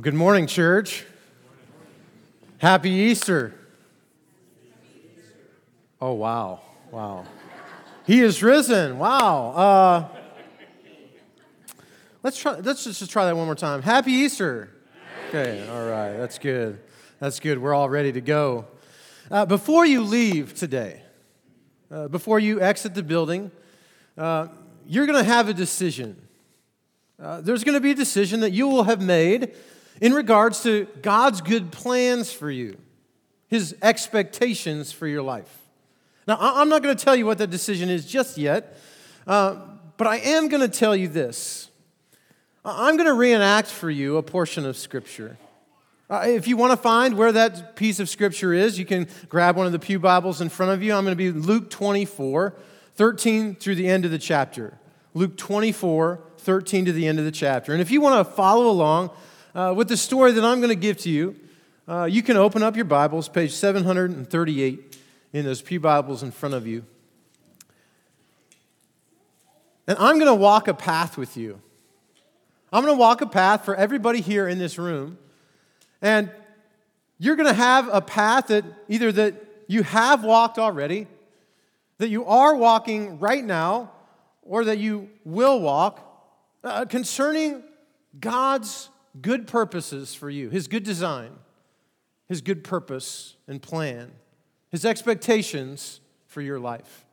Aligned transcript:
Well, 0.00 0.04
good 0.04 0.14
morning, 0.14 0.46
church. 0.46 1.04
Happy 2.56 2.88
Easter. 2.88 3.52
Oh, 6.00 6.14
wow. 6.14 6.62
Wow. 6.90 7.26
He 8.06 8.22
is 8.22 8.42
risen. 8.42 8.98
Wow. 8.98 9.50
Uh, 9.50 10.08
let's, 12.22 12.38
try, 12.38 12.54
let's 12.60 12.84
just, 12.84 13.10
try 13.10 13.26
that 13.26 13.36
one 13.36 13.44
more 13.44 13.54
time. 13.54 13.82
Happy 13.82 14.12
Easter. 14.12 14.70
Okay, 15.28 15.68
all 15.68 15.86
right. 15.86 16.16
That's 16.16 16.38
good. 16.38 16.80
That's 17.18 17.38
good. 17.38 17.58
We're 17.58 17.74
all 17.74 17.90
ready 17.90 18.12
to 18.12 18.22
go. 18.22 18.68
Uh, 19.30 19.44
before 19.44 19.84
you 19.84 20.00
leave 20.02 20.54
today, 20.54 21.02
uh, 21.90 22.08
before 22.08 22.38
you 22.38 22.58
exit 22.58 22.94
the 22.94 23.02
building, 23.02 23.50
uh, 24.16 24.48
you're 24.86 25.04
going 25.04 25.22
to 25.22 25.30
have 25.30 25.50
a 25.50 25.54
decision. 25.54 26.26
Uh, 27.22 27.42
there's 27.42 27.64
going 27.64 27.74
to 27.74 27.82
be 27.82 27.90
a 27.90 27.94
decision 27.94 28.40
that 28.40 28.52
you 28.52 28.66
will 28.66 28.84
have 28.84 29.02
made 29.02 29.54
in 30.00 30.14
regards 30.14 30.62
to 30.62 30.86
God's 31.02 31.40
good 31.40 31.70
plans 31.70 32.32
for 32.32 32.50
you, 32.50 32.78
His 33.48 33.76
expectations 33.82 34.92
for 34.92 35.06
your 35.06 35.22
life. 35.22 35.58
Now, 36.26 36.38
I'm 36.40 36.68
not 36.68 36.82
going 36.82 36.96
to 36.96 37.04
tell 37.04 37.16
you 37.16 37.26
what 37.26 37.38
that 37.38 37.50
decision 37.50 37.90
is 37.90 38.06
just 38.06 38.38
yet, 38.38 38.78
uh, 39.26 39.56
but 39.96 40.06
I 40.06 40.18
am 40.18 40.48
going 40.48 40.62
to 40.62 40.68
tell 40.68 40.94
you 40.94 41.08
this. 41.08 41.70
I'm 42.64 42.96
going 42.96 43.08
to 43.08 43.14
reenact 43.14 43.68
for 43.68 43.90
you 43.90 44.16
a 44.16 44.22
portion 44.22 44.66
of 44.66 44.76
Scripture. 44.76 45.38
Uh, 46.10 46.24
if 46.26 46.48
you 46.48 46.56
want 46.56 46.72
to 46.72 46.76
find 46.76 47.16
where 47.16 47.32
that 47.32 47.76
piece 47.76 48.00
of 48.00 48.08
Scripture 48.08 48.52
is, 48.52 48.78
you 48.78 48.84
can 48.84 49.06
grab 49.28 49.56
one 49.56 49.66
of 49.66 49.72
the 49.72 49.78
Pew 49.78 49.98
Bibles 49.98 50.40
in 50.40 50.48
front 50.48 50.72
of 50.72 50.82
you. 50.82 50.92
I'm 50.92 51.04
going 51.04 51.16
to 51.16 51.16
be 51.16 51.30
Luke 51.30 51.70
24, 51.70 52.54
13 52.96 53.54
through 53.54 53.76
the 53.76 53.88
end 53.88 54.04
of 54.04 54.10
the 54.10 54.18
chapter. 54.18 54.78
Luke 55.14 55.36
24, 55.36 56.20
13 56.38 56.84
to 56.84 56.92
the 56.92 57.06
end 57.06 57.18
of 57.18 57.24
the 57.24 57.30
chapter. 57.30 57.72
And 57.72 57.80
if 57.80 57.90
you 57.90 58.00
want 58.00 58.26
to 58.26 58.32
follow 58.34 58.68
along, 58.68 59.10
uh, 59.54 59.74
with 59.76 59.88
the 59.88 59.96
story 59.96 60.32
that 60.32 60.44
I'm 60.44 60.58
going 60.58 60.70
to 60.70 60.76
give 60.76 60.96
to 60.98 61.10
you, 61.10 61.36
uh, 61.88 62.04
you 62.04 62.22
can 62.22 62.36
open 62.36 62.62
up 62.62 62.76
your 62.76 62.84
Bibles, 62.84 63.28
page 63.28 63.52
738 63.52 64.98
in 65.32 65.44
those 65.44 65.60
Pew 65.60 65.80
Bibles 65.80 66.22
in 66.22 66.30
front 66.30 66.54
of 66.54 66.66
you. 66.66 66.84
And 69.86 69.98
I'm 69.98 70.16
going 70.16 70.26
to 70.26 70.34
walk 70.34 70.68
a 70.68 70.74
path 70.74 71.18
with 71.18 71.36
you. 71.36 71.60
I'm 72.72 72.84
going 72.84 72.94
to 72.94 73.00
walk 73.00 73.22
a 73.22 73.26
path 73.26 73.64
for 73.64 73.74
everybody 73.74 74.20
here 74.20 74.46
in 74.46 74.58
this 74.58 74.78
room. 74.78 75.18
And 76.00 76.30
you're 77.18 77.34
going 77.34 77.48
to 77.48 77.52
have 77.52 77.88
a 77.92 78.00
path 78.00 78.48
that 78.48 78.64
either 78.88 79.10
that 79.10 79.34
you 79.66 79.82
have 79.82 80.22
walked 80.22 80.58
already, 80.58 81.08
that 81.98 82.08
you 82.08 82.24
are 82.24 82.54
walking 82.54 83.18
right 83.18 83.44
now, 83.44 83.90
or 84.42 84.64
that 84.64 84.78
you 84.78 85.10
will 85.24 85.60
walk 85.60 86.06
uh, 86.62 86.84
concerning 86.84 87.62
God's 88.18 88.88
good 89.20 89.46
purposes 89.46 90.14
for 90.14 90.30
you, 90.30 90.50
His 90.50 90.68
good 90.68 90.82
design, 90.82 91.32
His 92.28 92.40
good 92.40 92.64
purpose 92.64 93.36
and 93.46 93.60
plan, 93.60 94.12
His 94.70 94.84
expectations 94.84 96.00
for 96.26 96.40
your 96.40 96.58
life. 96.58 97.04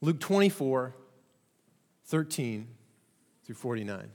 Luke 0.00 0.20
24, 0.20 0.94
13 2.06 2.68
through 3.44 3.54
49. 3.54 4.10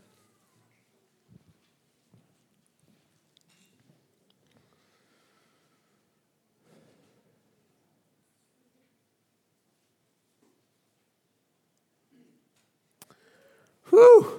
Whew. 13.90 14.39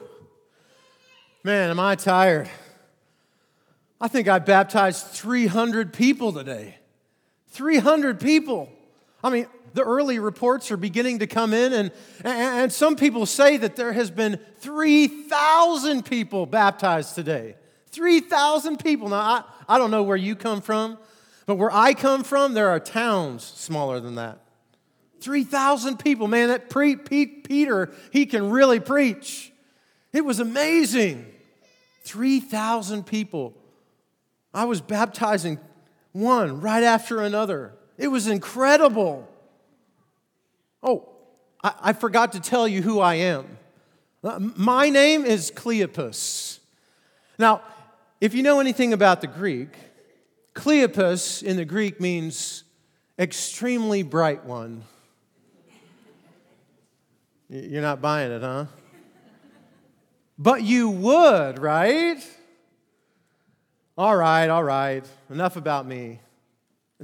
Man, 1.43 1.71
am 1.71 1.81
I 1.81 1.95
tired. 1.95 2.51
I 3.99 4.09
think 4.09 4.29
I 4.29 4.39
baptized 4.39 5.07
300 5.07 5.93
people 5.93 6.33
today. 6.33 6.77
300 7.49 8.21
people. 8.21 8.71
I 9.25 9.31
mean, 9.31 9.47
the 9.73 9.83
early 9.83 10.19
reports 10.19 10.71
are 10.71 10.77
beginning 10.77 11.21
to 11.21 11.27
come 11.27 11.55
in, 11.55 11.73
and, 11.73 11.93
and 12.25 12.73
some 12.73 12.97
people 12.97 13.25
say 13.25 13.57
that 13.57 13.77
there 13.77 13.93
has 13.93 14.11
been 14.11 14.39
3,000 14.59 16.05
people 16.05 16.45
baptized 16.45 17.15
today. 17.15 17.57
3,000 17.91 18.79
people. 18.79 19.09
Now, 19.09 19.21
I, 19.21 19.45
I 19.69 19.79
don't 19.79 19.91
know 19.91 20.03
where 20.03 20.17
you 20.17 20.37
come 20.37 20.61
from, 20.61 20.99
but 21.47 21.55
where 21.55 21.73
I 21.73 21.95
come 21.95 22.23
from, 22.23 22.53
there 22.53 22.69
are 22.69 22.81
towns 22.81 23.45
smaller 23.45 23.99
than 23.99 24.17
that. 24.17 24.41
3,000 25.21 25.99
people. 25.99 26.29
Man, 26.29 26.49
that 26.49 26.69
pre- 26.69 26.97
Peter, 26.97 27.93
he 28.13 28.27
can 28.27 28.51
really 28.51 28.81
preach. 28.81 29.50
It 30.13 30.25
was 30.25 30.41
amazing. 30.41 31.27
3,000 32.05 33.05
people. 33.05 33.55
I 34.53 34.65
was 34.65 34.81
baptizing 34.81 35.59
one 36.13 36.61
right 36.61 36.83
after 36.83 37.21
another. 37.23 37.73
It 37.97 38.09
was 38.09 38.27
incredible. 38.27 39.29
Oh, 40.83 41.09
I, 41.63 41.75
I 41.81 41.93
forgot 41.93 42.33
to 42.33 42.41
tell 42.41 42.67
you 42.67 42.83
who 42.83 43.01
I 43.01 43.15
am. 43.17 43.59
Uh, 44.25 44.39
my 44.57 44.91
name 44.91 45.25
is 45.25 45.51
Cleopas. 45.51 46.59
Now, 47.39 47.63
if 48.21 48.35
you 48.35 48.43
know 48.43 48.61
anything 48.61 48.93
about 48.93 49.21
the 49.21 49.27
Greek, 49.27 49.69
Cleopas 50.55 51.43
in 51.43 51.57
the 51.57 51.65
Greek 51.65 52.01
means 52.01 52.65
extremely 53.19 54.03
bright 54.03 54.45
one. 54.45 54.83
You're 57.49 57.83
not 57.83 58.01
buying 58.01 58.31
it, 58.31 58.43
huh? 58.43 58.67
But 60.43 60.63
you 60.63 60.89
would, 60.89 61.59
right? 61.59 62.17
All 63.99 64.17
right, 64.17 64.49
all 64.49 64.65
right. 64.65 65.07
Enough 65.29 65.57
about 65.57 65.87
me. 65.87 66.21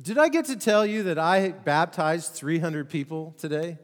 Did 0.01 0.17
I 0.17 0.31
get 0.31 0.47
to 0.47 0.57
tell 0.57 0.87
you 0.87 1.03
that 1.03 1.19
I 1.19 1.51
baptized 1.51 2.33
300 2.33 2.89
people 2.89 3.35
today? 3.37 3.77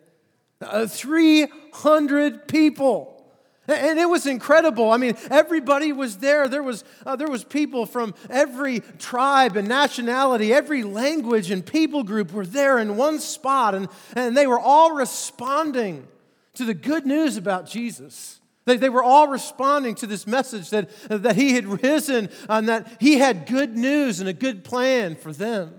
Uh, 0.62 0.86
300 0.86 2.48
people. 2.48 3.22
And 3.68 3.98
it 3.98 4.08
was 4.08 4.26
incredible. 4.26 4.90
I 4.90 4.96
mean, 4.96 5.18
everybody 5.30 5.92
was 5.92 6.16
there. 6.16 6.48
There 6.48 6.62
was, 6.62 6.82
uh, 7.04 7.16
there 7.16 7.28
was 7.28 7.44
people 7.44 7.84
from 7.84 8.14
every 8.30 8.80
tribe 8.98 9.58
and 9.58 9.68
nationality, 9.68 10.54
every 10.54 10.82
language 10.82 11.50
and 11.50 11.64
people 11.64 12.04
group 12.04 12.32
were 12.32 12.46
there 12.46 12.78
in 12.78 12.96
one 12.96 13.20
spot, 13.20 13.74
and, 13.74 13.88
and 14.16 14.34
they 14.34 14.46
were 14.46 14.58
all 14.58 14.94
responding 14.94 16.08
to 16.54 16.64
the 16.64 16.74
good 16.74 17.04
news 17.04 17.36
about 17.36 17.66
Jesus. 17.66 18.38
They, 18.64 18.76
they 18.76 18.88
were 18.88 19.02
all 19.02 19.28
responding 19.28 19.94
to 19.96 20.06
this 20.06 20.26
message 20.26 20.70
that, 20.70 20.90
that 21.08 21.36
he 21.36 21.54
had 21.54 21.82
risen 21.82 22.30
and 22.48 22.68
that 22.68 22.96
he 23.00 23.18
had 23.18 23.46
good 23.46 23.76
news 23.76 24.20
and 24.20 24.28
a 24.28 24.32
good 24.32 24.64
plan 24.64 25.16
for 25.16 25.32
them. 25.32 25.74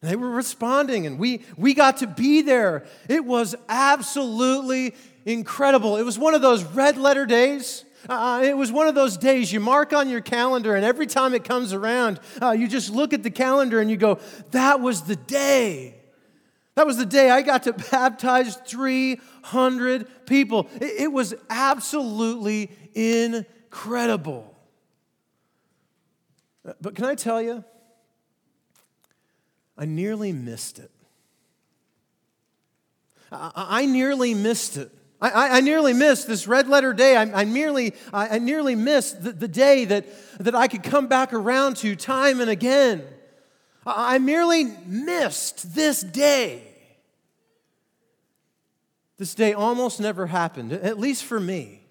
They 0.00 0.16
were 0.16 0.30
responding, 0.30 1.06
and 1.06 1.18
we, 1.18 1.44
we 1.56 1.72
got 1.72 1.98
to 1.98 2.06
be 2.06 2.42
there. 2.42 2.84
It 3.08 3.24
was 3.24 3.54
absolutely 3.70 4.94
incredible. 5.24 5.96
It 5.96 6.02
was 6.02 6.18
one 6.18 6.34
of 6.34 6.42
those 6.42 6.62
red 6.62 6.98
letter 6.98 7.24
days. 7.24 7.86
Uh, 8.06 8.42
it 8.44 8.54
was 8.54 8.70
one 8.70 8.86
of 8.86 8.94
those 8.94 9.16
days 9.16 9.50
you 9.50 9.60
mark 9.60 9.94
on 9.94 10.10
your 10.10 10.20
calendar, 10.20 10.74
and 10.74 10.84
every 10.84 11.06
time 11.06 11.32
it 11.32 11.42
comes 11.42 11.72
around, 11.72 12.20
uh, 12.42 12.50
you 12.50 12.68
just 12.68 12.90
look 12.90 13.14
at 13.14 13.22
the 13.22 13.30
calendar 13.30 13.80
and 13.80 13.90
you 13.90 13.96
go, 13.96 14.18
That 14.50 14.80
was 14.80 15.02
the 15.02 15.16
day. 15.16 15.94
That 16.74 16.86
was 16.86 16.96
the 16.96 17.06
day 17.06 17.30
I 17.30 17.42
got 17.42 17.64
to 17.64 17.72
baptize 17.72 18.56
300 18.56 20.26
people. 20.26 20.68
It 20.80 21.12
was 21.12 21.34
absolutely 21.48 22.70
incredible. 22.94 24.54
But 26.80 26.94
can 26.94 27.04
I 27.04 27.14
tell 27.14 27.40
you, 27.40 27.64
I 29.76 29.84
nearly 29.84 30.32
missed 30.32 30.78
it. 30.78 30.90
I, 33.30 33.86
nearly 33.86 34.32
missed 34.32 34.76
it. 34.76 34.92
I, 35.20 35.58
I, 35.58 35.60
nearly 35.60 35.92
missed 35.92 36.28
this 36.28 36.46
red 36.46 36.68
letter 36.68 36.92
day. 36.92 37.16
I, 37.16 37.40
I 37.40 37.44
nearly, 37.44 37.94
I, 38.12 38.38
nearly 38.38 38.76
missed 38.76 39.24
the, 39.24 39.32
the 39.32 39.48
day 39.48 39.84
that, 39.86 40.06
that 40.38 40.54
I 40.54 40.68
could 40.68 40.84
come 40.84 41.08
back 41.08 41.32
around 41.32 41.76
to 41.78 41.96
time 41.96 42.40
and 42.40 42.48
again. 42.48 43.04
I 43.86 44.18
merely 44.18 44.64
missed 44.86 45.74
this 45.74 46.00
day. 46.00 46.62
This 49.18 49.34
day 49.34 49.52
almost 49.52 50.00
never 50.00 50.26
happened, 50.26 50.72
at 50.72 50.98
least 50.98 51.24
for 51.24 51.38
me. 51.38 51.82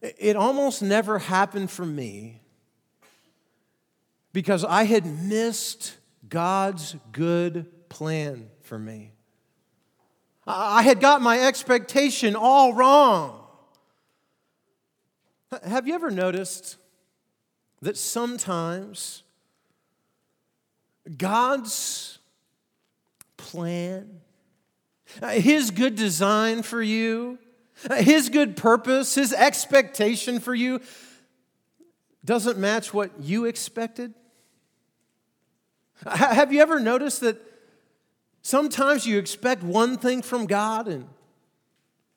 It 0.00 0.36
almost 0.36 0.82
never 0.82 1.18
happened 1.18 1.70
for 1.70 1.84
me 1.84 2.40
because 4.32 4.64
I 4.64 4.84
had 4.84 5.04
missed 5.06 5.96
God's 6.28 6.96
good 7.12 7.88
plan 7.88 8.48
for 8.62 8.78
me. 8.78 9.12
I 10.46 10.82
had 10.82 11.00
got 11.00 11.22
my 11.22 11.38
expectation 11.38 12.34
all 12.34 12.72
wrong. 12.74 13.44
Have 15.64 15.86
you 15.86 15.94
ever 15.94 16.10
noticed 16.10 16.78
that 17.80 17.96
sometimes 17.96 19.22
God's 21.16 22.18
plan, 23.36 24.20
uh, 25.20 25.30
his 25.30 25.70
good 25.70 25.96
design 25.96 26.62
for 26.62 26.82
you, 26.82 27.38
His 27.96 28.28
good 28.28 28.56
purpose, 28.56 29.14
his 29.14 29.32
expectation 29.32 30.40
for 30.40 30.54
you 30.54 30.80
doesn't 32.24 32.58
match 32.58 32.94
what 32.94 33.10
you 33.20 33.44
expected? 33.46 34.14
Have 36.06 36.52
you 36.52 36.60
ever 36.60 36.78
noticed 36.78 37.20
that 37.20 37.40
sometimes 38.42 39.06
you 39.06 39.18
expect 39.18 39.62
one 39.62 39.96
thing 39.96 40.22
from 40.22 40.46
God 40.46 40.86
and, 40.86 41.08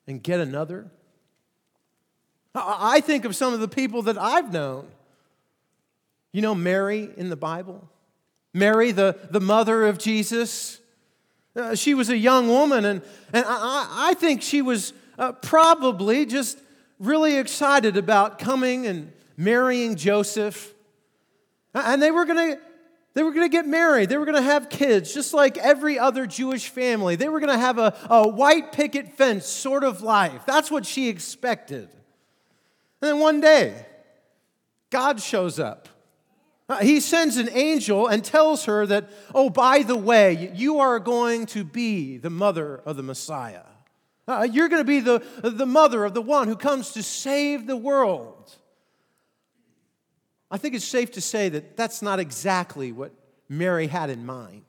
and 0.06 0.22
get 0.22 0.40
another? 0.40 0.90
I 2.54 3.00
think 3.00 3.24
of 3.24 3.34
some 3.36 3.52
of 3.52 3.60
the 3.60 3.68
people 3.68 4.02
that 4.02 4.16
I've 4.16 4.52
known. 4.52 4.88
You 6.32 6.42
know 6.42 6.54
Mary 6.54 7.10
in 7.16 7.28
the 7.28 7.36
Bible? 7.36 7.88
Mary, 8.56 8.90
the, 8.90 9.18
the 9.30 9.40
mother 9.40 9.84
of 9.84 9.98
Jesus. 9.98 10.80
Uh, 11.54 11.74
she 11.74 11.92
was 11.92 12.08
a 12.08 12.16
young 12.16 12.48
woman, 12.48 12.86
and, 12.86 13.02
and 13.32 13.44
I, 13.46 14.08
I 14.10 14.14
think 14.14 14.40
she 14.40 14.62
was 14.62 14.94
uh, 15.18 15.32
probably 15.32 16.24
just 16.24 16.58
really 16.98 17.36
excited 17.36 17.96
about 17.96 18.38
coming 18.38 18.86
and 18.86 19.12
marrying 19.36 19.96
Joseph. 19.96 20.72
And 21.74 22.02
they 22.02 22.10
were 22.10 22.24
going 22.24 22.54
to 22.54 22.60
they 23.12 23.22
were 23.22 23.32
going 23.32 23.46
to 23.46 23.52
get 23.52 23.66
married. 23.66 24.10
They 24.10 24.18
were 24.18 24.26
going 24.26 24.36
to 24.36 24.42
have 24.42 24.68
kids, 24.68 25.14
just 25.14 25.32
like 25.32 25.56
every 25.56 25.98
other 25.98 26.26
Jewish 26.26 26.68
family. 26.68 27.16
They 27.16 27.30
were 27.30 27.40
going 27.40 27.52
to 27.52 27.58
have 27.58 27.78
a, 27.78 27.94
a 28.10 28.28
white 28.28 28.72
picket 28.72 29.16
fence 29.16 29.46
sort 29.46 29.84
of 29.84 30.02
life. 30.02 30.42
That's 30.46 30.70
what 30.70 30.84
she 30.84 31.08
expected. 31.08 31.88
And 33.00 33.08
then 33.10 33.18
one 33.18 33.40
day, 33.40 33.86
God 34.90 35.22
shows 35.22 35.58
up. 35.58 35.88
Uh, 36.68 36.78
he 36.78 36.98
sends 36.98 37.36
an 37.36 37.48
angel 37.52 38.08
and 38.08 38.24
tells 38.24 38.64
her 38.64 38.86
that, 38.86 39.08
oh, 39.34 39.48
by 39.48 39.82
the 39.82 39.96
way, 39.96 40.50
you 40.54 40.80
are 40.80 40.98
going 40.98 41.46
to 41.46 41.62
be 41.62 42.16
the 42.16 42.30
mother 42.30 42.82
of 42.84 42.96
the 42.96 43.02
Messiah. 43.02 43.62
Uh, 44.26 44.46
you're 44.50 44.68
going 44.68 44.80
to 44.80 44.84
be 44.84 44.98
the, 44.98 45.22
the 45.42 45.66
mother 45.66 46.04
of 46.04 46.12
the 46.12 46.22
one 46.22 46.48
who 46.48 46.56
comes 46.56 46.90
to 46.92 47.02
save 47.02 47.66
the 47.68 47.76
world. 47.76 48.52
I 50.50 50.58
think 50.58 50.74
it's 50.74 50.84
safe 50.84 51.12
to 51.12 51.20
say 51.20 51.48
that 51.50 51.76
that's 51.76 52.02
not 52.02 52.18
exactly 52.18 52.90
what 52.90 53.12
Mary 53.48 53.86
had 53.86 54.10
in 54.10 54.26
mind. 54.26 54.64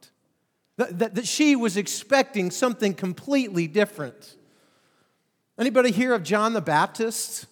That, 0.78 1.00
that, 1.00 1.16
that 1.16 1.28
she 1.28 1.56
was 1.56 1.78
expecting 1.78 2.52
something 2.52 2.94
completely 2.94 3.68
different. 3.68 4.36
Anybody 5.58 5.90
hear 5.92 6.14
of 6.14 6.22
John 6.22 6.54
the 6.54 6.62
Baptist? 6.62 7.48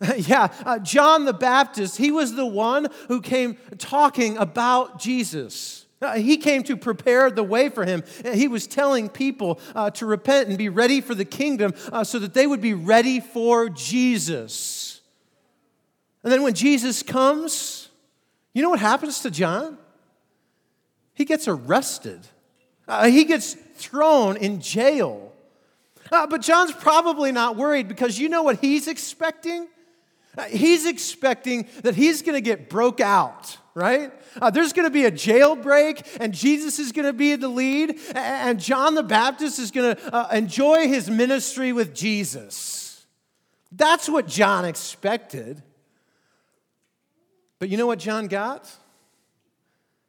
yeah, 0.16 0.48
uh, 0.64 0.78
John 0.78 1.24
the 1.24 1.32
Baptist, 1.32 1.96
he 1.96 2.10
was 2.10 2.34
the 2.34 2.46
one 2.46 2.88
who 3.08 3.20
came 3.20 3.56
talking 3.78 4.36
about 4.36 4.98
Jesus. 4.98 5.86
Uh, 6.02 6.16
he 6.16 6.36
came 6.36 6.62
to 6.64 6.76
prepare 6.76 7.30
the 7.30 7.42
way 7.42 7.68
for 7.68 7.84
him. 7.84 8.02
He 8.32 8.48
was 8.48 8.66
telling 8.66 9.08
people 9.08 9.60
uh, 9.74 9.90
to 9.92 10.06
repent 10.06 10.48
and 10.48 10.58
be 10.58 10.68
ready 10.68 11.00
for 11.00 11.14
the 11.14 11.24
kingdom 11.24 11.72
uh, 11.92 12.04
so 12.04 12.18
that 12.18 12.34
they 12.34 12.46
would 12.46 12.60
be 12.60 12.74
ready 12.74 13.20
for 13.20 13.68
Jesus. 13.70 15.00
And 16.22 16.32
then 16.32 16.42
when 16.42 16.54
Jesus 16.54 17.02
comes, 17.02 17.88
you 18.52 18.62
know 18.62 18.70
what 18.70 18.80
happens 18.80 19.20
to 19.20 19.30
John? 19.30 19.78
He 21.14 21.24
gets 21.24 21.46
arrested, 21.46 22.26
uh, 22.88 23.06
he 23.06 23.24
gets 23.24 23.54
thrown 23.54 24.36
in 24.36 24.60
jail. 24.60 25.32
Uh, 26.12 26.26
but 26.26 26.42
John's 26.42 26.72
probably 26.72 27.32
not 27.32 27.56
worried 27.56 27.88
because 27.88 28.18
you 28.18 28.28
know 28.28 28.42
what 28.42 28.60
he's 28.60 28.88
expecting? 28.88 29.68
Uh, 30.36 30.44
he's 30.44 30.86
expecting 30.86 31.68
that 31.82 31.94
he's 31.94 32.22
going 32.22 32.34
to 32.34 32.40
get 32.40 32.68
broke 32.68 33.00
out, 33.00 33.56
right? 33.74 34.12
Uh, 34.40 34.50
there's 34.50 34.72
going 34.72 34.86
to 34.86 34.90
be 34.90 35.04
a 35.04 35.12
jailbreak, 35.12 36.16
and 36.20 36.34
Jesus 36.34 36.78
is 36.78 36.92
going 36.92 37.06
to 37.06 37.12
be 37.12 37.36
the 37.36 37.48
lead, 37.48 37.98
and 38.14 38.58
John 38.58 38.94
the 38.94 39.02
Baptist 39.02 39.58
is 39.58 39.70
going 39.70 39.96
to 39.96 40.14
uh, 40.14 40.28
enjoy 40.32 40.88
his 40.88 41.08
ministry 41.08 41.72
with 41.72 41.94
Jesus. 41.94 43.06
That's 43.70 44.08
what 44.08 44.26
John 44.26 44.64
expected. 44.64 45.62
But 47.58 47.68
you 47.68 47.76
know 47.76 47.86
what 47.86 47.98
John 47.98 48.26
got? 48.26 48.70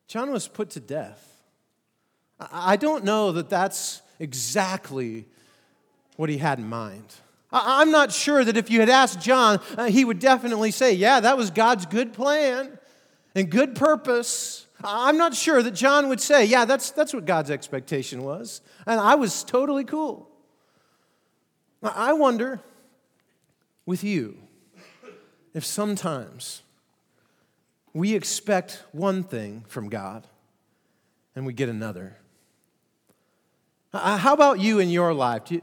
John 0.07 0.31
was 0.31 0.48
put 0.48 0.71
to 0.71 0.80
death. 0.80 1.21
I 2.39 2.75
don't 2.75 3.04
know 3.04 3.31
that 3.31 3.50
that's 3.50 4.01
exactly 4.19 5.25
what 6.16 6.30
he 6.30 6.38
had 6.38 6.60
in 6.60 6.68
mind. 6.68 7.13
I'm 7.57 7.90
not 7.90 8.12
sure 8.12 8.44
that 8.44 8.57
if 8.57 8.69
you 8.69 8.81
had 8.81 8.90
asked 8.90 9.22
John, 9.22 9.62
uh, 9.78 9.86
he 9.86 10.04
would 10.04 10.19
definitely 10.19 10.72
say, 10.72 10.94
Yeah, 10.94 11.22
that 11.22 11.38
was 11.38 11.52
God's 11.52 11.86
good 11.86 12.13
plan 12.13 12.78
and 13.34 13.50
good 13.50 13.75
purpose. 13.75 14.68
I'm 14.84 15.18
not 15.18 15.34
sure 15.34 15.63
that 15.63 15.72
John 15.72 16.10
would 16.10 16.19
say, 16.19 16.46
Yeah, 16.46 16.66
that's, 16.66 16.92
that's 16.92 17.13
what 17.13 17.25
God's 17.25 17.50
expectation 17.50 18.24
was. 18.24 18.62
And 18.86 19.00
I 19.00 19.16
was 19.16 19.44
totally 19.44 19.86
cool. 19.86 20.30
I 21.81 22.13
wonder 22.13 22.62
with 23.86 24.04
you 24.04 24.38
if 25.54 25.63
sometimes 25.63 26.63
we 27.94 28.13
expect 28.13 28.84
one 28.92 29.24
thing 29.24 29.63
from 29.68 29.88
God 29.88 30.28
and 31.36 31.46
we 31.46 31.54
get 31.54 31.69
another. 31.69 32.18
Uh, 33.94 34.18
how 34.18 34.34
about 34.34 34.60
you 34.60 34.80
in 34.80 34.90
your 34.90 35.13
life? 35.13 35.46
Do 35.46 35.56
you, 35.56 35.62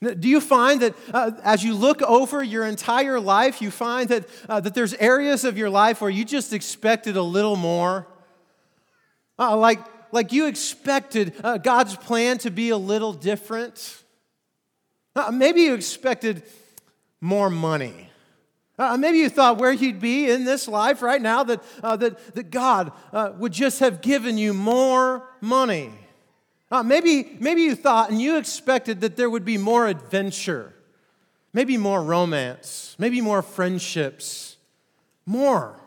do 0.00 0.28
you 0.28 0.40
find 0.40 0.80
that 0.80 0.94
uh, 1.12 1.32
as 1.42 1.62
you 1.62 1.74
look 1.74 2.00
over 2.00 2.42
your 2.42 2.66
entire 2.66 3.20
life, 3.20 3.60
you 3.60 3.70
find 3.70 4.08
that, 4.08 4.26
uh, 4.48 4.60
that 4.60 4.74
there's 4.74 4.94
areas 4.94 5.44
of 5.44 5.58
your 5.58 5.68
life 5.68 6.00
where 6.00 6.10
you 6.10 6.24
just 6.24 6.54
expected 6.54 7.16
a 7.16 7.22
little 7.22 7.56
more? 7.56 8.06
Uh, 9.38 9.56
like, 9.56 9.80
like 10.10 10.32
you 10.32 10.46
expected 10.46 11.34
uh, 11.44 11.58
God's 11.58 11.96
plan 11.96 12.38
to 12.38 12.50
be 12.50 12.70
a 12.70 12.78
little 12.78 13.12
different? 13.12 14.02
Uh, 15.14 15.30
maybe 15.30 15.62
you 15.62 15.74
expected 15.74 16.42
more 17.20 17.50
money. 17.50 18.08
Uh, 18.78 18.96
maybe 18.96 19.18
you 19.18 19.28
thought 19.28 19.58
where 19.58 19.72
you'd 19.72 20.00
be 20.00 20.30
in 20.30 20.46
this 20.46 20.66
life 20.66 21.02
right 21.02 21.20
now 21.20 21.44
that, 21.44 21.62
uh, 21.82 21.96
that, 21.96 22.34
that 22.34 22.50
God 22.50 22.92
uh, 23.12 23.32
would 23.36 23.52
just 23.52 23.80
have 23.80 24.00
given 24.00 24.38
you 24.38 24.54
more 24.54 25.28
money. 25.42 25.92
Uh, 26.70 26.82
maybe, 26.82 27.36
maybe 27.40 27.62
you 27.62 27.74
thought 27.74 28.10
and 28.10 28.20
you 28.20 28.36
expected 28.36 29.00
that 29.00 29.16
there 29.16 29.28
would 29.28 29.44
be 29.44 29.58
more 29.58 29.88
adventure, 29.88 30.72
maybe 31.52 31.76
more 31.76 32.02
romance, 32.02 32.94
maybe 32.98 33.20
more 33.20 33.42
friendships, 33.42 34.56
more. 35.26 35.80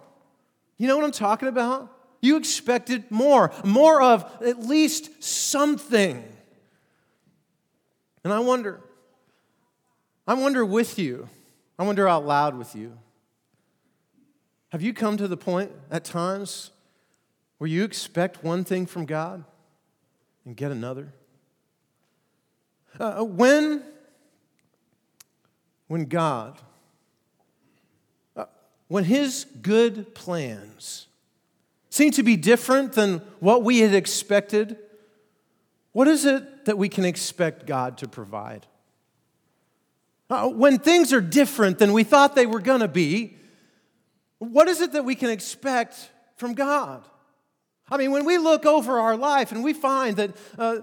You 0.78 0.88
know 0.88 0.98
what 0.98 1.06
I'm 1.06 1.12
talking 1.12 1.48
about? 1.48 1.90
You 2.22 2.36
expected 2.36 3.10
more, 3.10 3.52
more 3.64 4.02
of 4.02 4.30
at 4.42 4.60
least 4.60 5.24
something. 5.24 6.24
And 8.26 8.34
I 8.34 8.40
wonder, 8.40 8.82
I 10.28 10.34
wonder 10.34 10.66
with 10.66 11.00
you, 11.00 11.30
I 11.80 11.84
wonder 11.84 12.08
out 12.08 12.26
loud 12.26 12.58
with 12.58 12.76
you. 12.76 12.98
Have 14.70 14.82
you 14.82 14.94
come 14.94 15.18
to 15.18 15.28
the 15.28 15.38
point 15.38 15.72
at 15.92 16.04
times 16.04 16.72
where 17.58 17.70
you 17.70 17.84
expect 17.84 18.44
one 18.44 18.64
thing 18.64 18.86
from 18.86 19.06
God 19.06 19.46
and 20.46 20.56
get 20.56 20.72
another? 20.72 21.14
Uh, 23.00 23.24
when, 23.24 23.84
when 25.88 26.06
God, 26.06 26.60
uh, 28.36 28.46
when 28.88 29.04
His 29.04 29.46
good 29.62 30.14
plans 30.14 31.08
seem 31.90 32.12
to 32.12 32.24
be 32.24 32.36
different 32.36 32.94
than 32.94 33.20
what 33.40 33.64
we 33.64 33.80
had 33.80 33.94
expected, 33.94 34.78
what 35.92 36.08
is 36.08 36.26
it 36.26 36.66
that 36.66 36.78
we 36.78 36.90
can 36.90 37.06
expect 37.06 37.66
God 37.66 37.98
to 38.00 38.08
provide? 38.08 38.66
Uh, 40.30 40.50
when 40.50 40.80
things 40.80 41.14
are 41.14 41.22
different 41.22 41.78
than 41.78 41.94
we 41.94 42.04
thought 42.04 42.36
they 42.36 42.48
were 42.48 42.60
going 42.60 42.80
to 42.80 42.88
be, 42.88 43.38
what 44.40 44.68
is 44.68 44.82
it 44.82 44.92
that 44.94 45.06
we 45.06 45.16
can 45.16 45.30
expect 45.30 46.10
from 46.38 46.54
God? 46.54 47.08
I 47.90 47.98
mean, 47.98 48.12
when 48.12 48.26
we 48.26 48.38
look 48.38 48.66
over 48.66 49.00
our 49.00 49.18
life 49.18 49.52
and 49.52 49.64
we 49.64 49.74
find 49.74 50.18
that, 50.18 50.36
uh, 50.58 50.78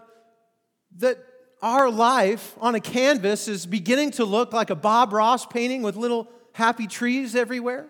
that 0.99 1.19
our 1.63 1.91
life 1.91 2.55
on 2.61 2.75
a 2.75 2.81
canvas 2.81 3.49
is 3.49 3.67
beginning 3.67 4.13
to 4.13 4.25
look 4.25 4.53
like 4.53 4.71
a 4.71 4.75
Bob 4.75 5.13
Ross 5.13 5.47
painting 5.47 5.83
with 5.83 5.97
little 5.97 6.31
happy 6.53 6.87
trees 6.87 7.35
everywhere. 7.35 7.87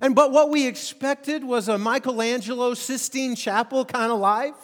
And 0.00 0.14
but 0.14 0.30
what 0.30 0.50
we 0.50 0.66
expected 0.66 1.42
was 1.42 1.68
a 1.68 1.76
Michelangelo 1.78 2.74
Sistine 2.74 3.34
Chapel 3.34 3.84
kind 3.84 4.12
of 4.12 4.20
life. 4.20 4.54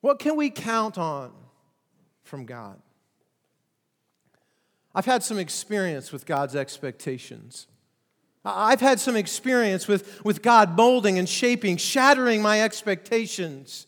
What 0.00 0.18
can 0.18 0.36
we 0.36 0.50
count 0.50 0.98
on 0.98 1.32
from 2.22 2.44
God? 2.44 2.78
I've 4.94 5.06
had 5.06 5.22
some 5.22 5.38
experience 5.38 6.12
with 6.12 6.26
God's 6.26 6.54
expectations. 6.54 7.66
I've 8.44 8.80
had 8.80 9.00
some 9.00 9.16
experience 9.16 9.88
with, 9.88 10.22
with 10.24 10.42
God 10.42 10.76
molding 10.76 11.18
and 11.18 11.28
shaping, 11.28 11.78
shattering 11.78 12.42
my 12.42 12.60
expectations. 12.62 13.86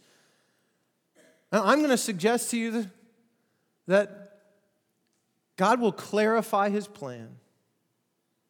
Now, 1.53 1.65
I'm 1.65 1.79
going 1.79 1.91
to 1.91 1.99
suggest 1.99 2.51
to 2.53 2.59
you 2.59 2.87
that 3.87 4.39
God 5.57 5.81
will 5.81 5.93
clarify 5.93 6.71
his 6.71 6.87
plan 6.89 7.37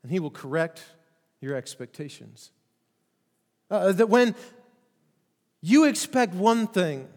and 0.03 0.13
he 0.13 0.21
will 0.21 0.31
correct 0.31 0.85
your 1.41 1.57
expectations. 1.57 2.53
Uh, 3.71 3.91
that 3.93 4.09
when 4.09 4.35
you 5.61 5.85
expect 5.85 6.35
one 6.35 6.69
thing 6.69 7.09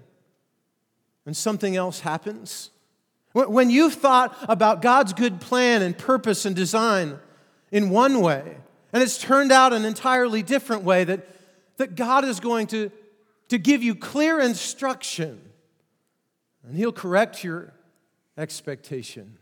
and 1.28 1.38
something 1.38 1.76
else 1.76 2.00
happens, 2.00 2.72
When 3.34 3.70
you've 3.70 3.94
thought 3.94 4.36
about 4.50 4.82
God's 4.82 5.14
good 5.14 5.40
plan 5.40 5.84
and 5.84 5.96
purpose 5.96 6.46
and 6.46 6.56
design 6.56 7.20
in 7.72 7.92
one 7.92 8.22
way, 8.22 8.58
and 8.92 9.04
it's 9.04 9.18
turned 9.18 9.52
out 9.52 9.74
an 9.74 9.86
entirely 9.86 10.44
different 10.44 10.84
way, 10.84 11.04
that, 11.04 11.28
that 11.78 11.96
God 11.96 12.26
is 12.26 12.40
going 12.40 12.68
to, 12.68 12.92
to 13.50 13.58
give 13.58 13.84
you 13.84 13.96
clear 13.96 14.40
instruction 14.40 15.42
and 16.70 16.78
He'll 16.78 16.92
correct 16.92 17.44
your 17.44 17.74
expectation. 18.38 19.38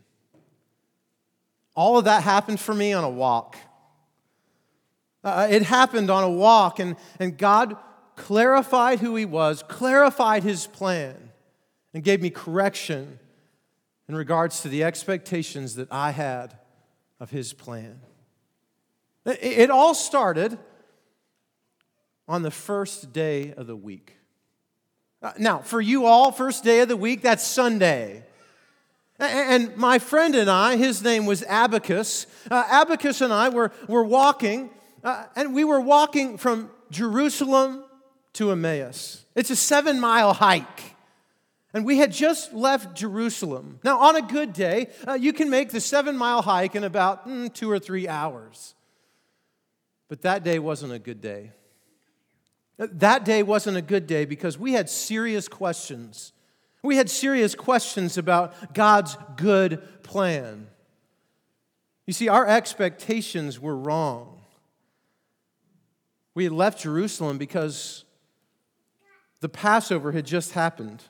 All 1.74 1.98
of 1.98 2.06
that 2.06 2.22
happened 2.22 2.58
for 2.58 2.74
me 2.74 2.92
on 2.92 3.04
a 3.04 3.10
walk. 3.10 3.56
Uh, 5.22 5.48
it 5.50 5.62
happened 5.62 6.10
on 6.10 6.24
a 6.24 6.30
walk, 6.30 6.78
and, 6.78 6.96
and 7.20 7.36
God 7.36 7.76
clarified 8.16 9.00
who 9.00 9.14
He 9.14 9.24
was, 9.24 9.62
clarified 9.68 10.42
His 10.42 10.66
plan, 10.66 11.30
and 11.92 12.02
gave 12.02 12.22
me 12.22 12.30
correction 12.30 13.18
in 14.08 14.14
regards 14.14 14.62
to 14.62 14.68
the 14.68 14.84
expectations 14.84 15.74
that 15.74 15.88
I 15.92 16.12
had 16.12 16.58
of 17.20 17.30
His 17.30 17.52
plan. 17.52 18.00
It 19.28 19.70
all 19.70 19.94
started 19.94 20.58
on 22.26 22.42
the 22.42 22.50
first 22.50 23.12
day 23.12 23.52
of 23.52 23.66
the 23.66 23.76
week. 23.76 24.16
Uh, 25.20 25.32
now, 25.38 25.58
for 25.58 25.80
you 25.80 26.06
all, 26.06 26.30
first 26.30 26.64
day 26.64 26.80
of 26.80 26.88
the 26.88 26.96
week, 26.96 27.22
that's 27.22 27.46
Sunday. 27.46 28.24
And 29.18 29.76
my 29.76 29.98
friend 29.98 30.34
and 30.36 30.48
I, 30.48 30.76
his 30.76 31.02
name 31.02 31.26
was 31.26 31.42
Abacus, 31.42 32.26
uh, 32.50 32.64
Abacus 32.70 33.20
and 33.20 33.32
I 33.32 33.48
were, 33.48 33.72
were 33.88 34.04
walking, 34.04 34.70
uh, 35.02 35.24
and 35.34 35.54
we 35.54 35.64
were 35.64 35.80
walking 35.80 36.38
from 36.38 36.70
Jerusalem 36.90 37.82
to 38.34 38.52
Emmaus. 38.52 39.24
It's 39.34 39.50
a 39.50 39.56
seven 39.56 39.98
mile 39.98 40.34
hike. 40.34 40.94
And 41.74 41.84
we 41.84 41.98
had 41.98 42.12
just 42.12 42.54
left 42.54 42.96
Jerusalem. 42.96 43.80
Now, 43.84 43.98
on 44.00 44.16
a 44.16 44.22
good 44.22 44.52
day, 44.52 44.88
uh, 45.06 45.14
you 45.14 45.32
can 45.32 45.50
make 45.50 45.70
the 45.70 45.80
seven 45.80 46.16
mile 46.16 46.40
hike 46.40 46.74
in 46.74 46.84
about 46.84 47.28
mm, 47.28 47.52
two 47.52 47.70
or 47.70 47.78
three 47.78 48.08
hours. 48.08 48.74
But 50.08 50.22
that 50.22 50.42
day 50.42 50.58
wasn't 50.58 50.92
a 50.92 50.98
good 50.98 51.20
day. 51.20 51.52
That 52.78 53.24
day 53.24 53.42
wasn't 53.42 53.76
a 53.76 53.82
good 53.82 54.06
day 54.06 54.24
because 54.24 54.56
we 54.58 54.72
had 54.72 54.88
serious 54.88 55.48
questions. 55.48 56.32
We 56.82 56.96
had 56.96 57.10
serious 57.10 57.54
questions 57.54 58.16
about 58.16 58.72
God's 58.72 59.16
good 59.36 60.02
plan. 60.02 60.68
You 62.06 62.12
see, 62.12 62.28
our 62.28 62.46
expectations 62.46 63.60
were 63.60 63.76
wrong. 63.76 64.40
We 66.34 66.44
had 66.44 66.52
left 66.52 66.82
Jerusalem 66.82 67.36
because 67.36 68.04
the 69.40 69.48
Passover 69.48 70.12
had 70.12 70.24
just 70.24 70.52
happened. 70.52 71.02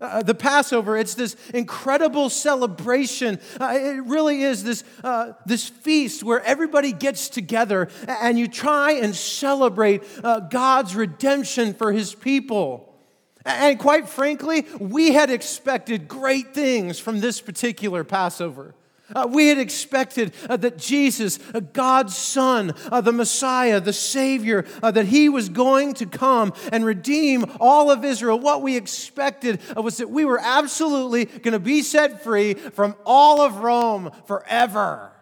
Uh, 0.00 0.22
the 0.22 0.34
Passover, 0.34 0.96
it's 0.96 1.14
this 1.14 1.34
incredible 1.52 2.30
celebration. 2.30 3.40
Uh, 3.60 3.72
it 3.74 4.04
really 4.04 4.42
is 4.42 4.62
this, 4.62 4.84
uh, 5.02 5.32
this 5.44 5.68
feast 5.68 6.22
where 6.22 6.40
everybody 6.44 6.92
gets 6.92 7.28
together 7.28 7.88
and 8.06 8.38
you 8.38 8.46
try 8.46 8.92
and 8.92 9.14
celebrate 9.14 10.04
uh, 10.22 10.38
God's 10.38 10.94
redemption 10.94 11.74
for 11.74 11.92
his 11.92 12.14
people. 12.14 12.96
And 13.44 13.76
quite 13.78 14.08
frankly, 14.08 14.66
we 14.78 15.14
had 15.14 15.30
expected 15.30 16.06
great 16.06 16.54
things 16.54 17.00
from 17.00 17.18
this 17.18 17.40
particular 17.40 18.04
Passover. 18.04 18.74
Uh, 19.14 19.26
we 19.30 19.48
had 19.48 19.58
expected 19.58 20.34
uh, 20.48 20.56
that 20.56 20.76
Jesus, 20.76 21.38
uh, 21.54 21.60
God's 21.60 22.16
Son, 22.16 22.74
uh, 22.92 23.00
the 23.00 23.12
Messiah, 23.12 23.80
the 23.80 23.92
Savior, 23.92 24.66
uh, 24.82 24.90
that 24.90 25.06
He 25.06 25.28
was 25.28 25.48
going 25.48 25.94
to 25.94 26.06
come 26.06 26.52
and 26.72 26.84
redeem 26.84 27.46
all 27.58 27.90
of 27.90 28.04
Israel. 28.04 28.38
What 28.38 28.62
we 28.62 28.76
expected 28.76 29.60
uh, 29.76 29.82
was 29.82 29.96
that 29.96 30.10
we 30.10 30.24
were 30.24 30.40
absolutely 30.40 31.24
going 31.24 31.52
to 31.52 31.58
be 31.58 31.82
set 31.82 32.22
free 32.22 32.54
from 32.54 32.94
all 33.06 33.40
of 33.40 33.58
Rome 33.58 34.10
forever. 34.26 35.12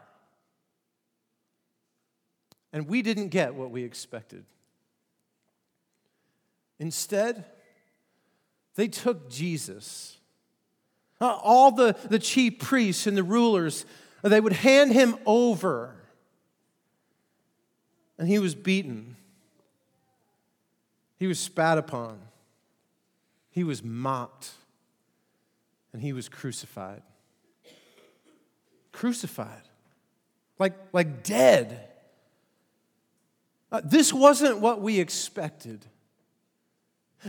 And 2.72 2.88
we 2.88 3.02
didn't 3.02 3.28
get 3.28 3.54
what 3.54 3.70
we 3.70 3.84
expected. 3.84 4.44
Instead, 6.78 7.44
they 8.74 8.88
took 8.88 9.30
Jesus 9.30 10.18
all 11.20 11.70
the, 11.70 11.96
the 12.08 12.18
chief 12.18 12.58
priests 12.58 13.06
and 13.06 13.16
the 13.16 13.22
rulers, 13.22 13.86
they 14.22 14.40
would 14.40 14.52
hand 14.52 14.92
him 14.92 15.16
over. 15.24 15.94
And 18.18 18.28
he 18.28 18.38
was 18.38 18.54
beaten. 18.54 19.16
He 21.18 21.26
was 21.26 21.38
spat 21.38 21.78
upon. 21.78 22.18
He 23.50 23.64
was 23.64 23.82
mocked. 23.82 24.50
And 25.92 26.02
he 26.02 26.12
was 26.12 26.28
crucified. 26.28 27.02
Crucified. 28.92 29.62
Like, 30.58 30.74
like 30.92 31.22
dead. 31.22 31.88
Uh, 33.72 33.80
this 33.84 34.12
wasn't 34.12 34.60
what 34.60 34.80
we 34.80 35.00
expected. 35.00 35.84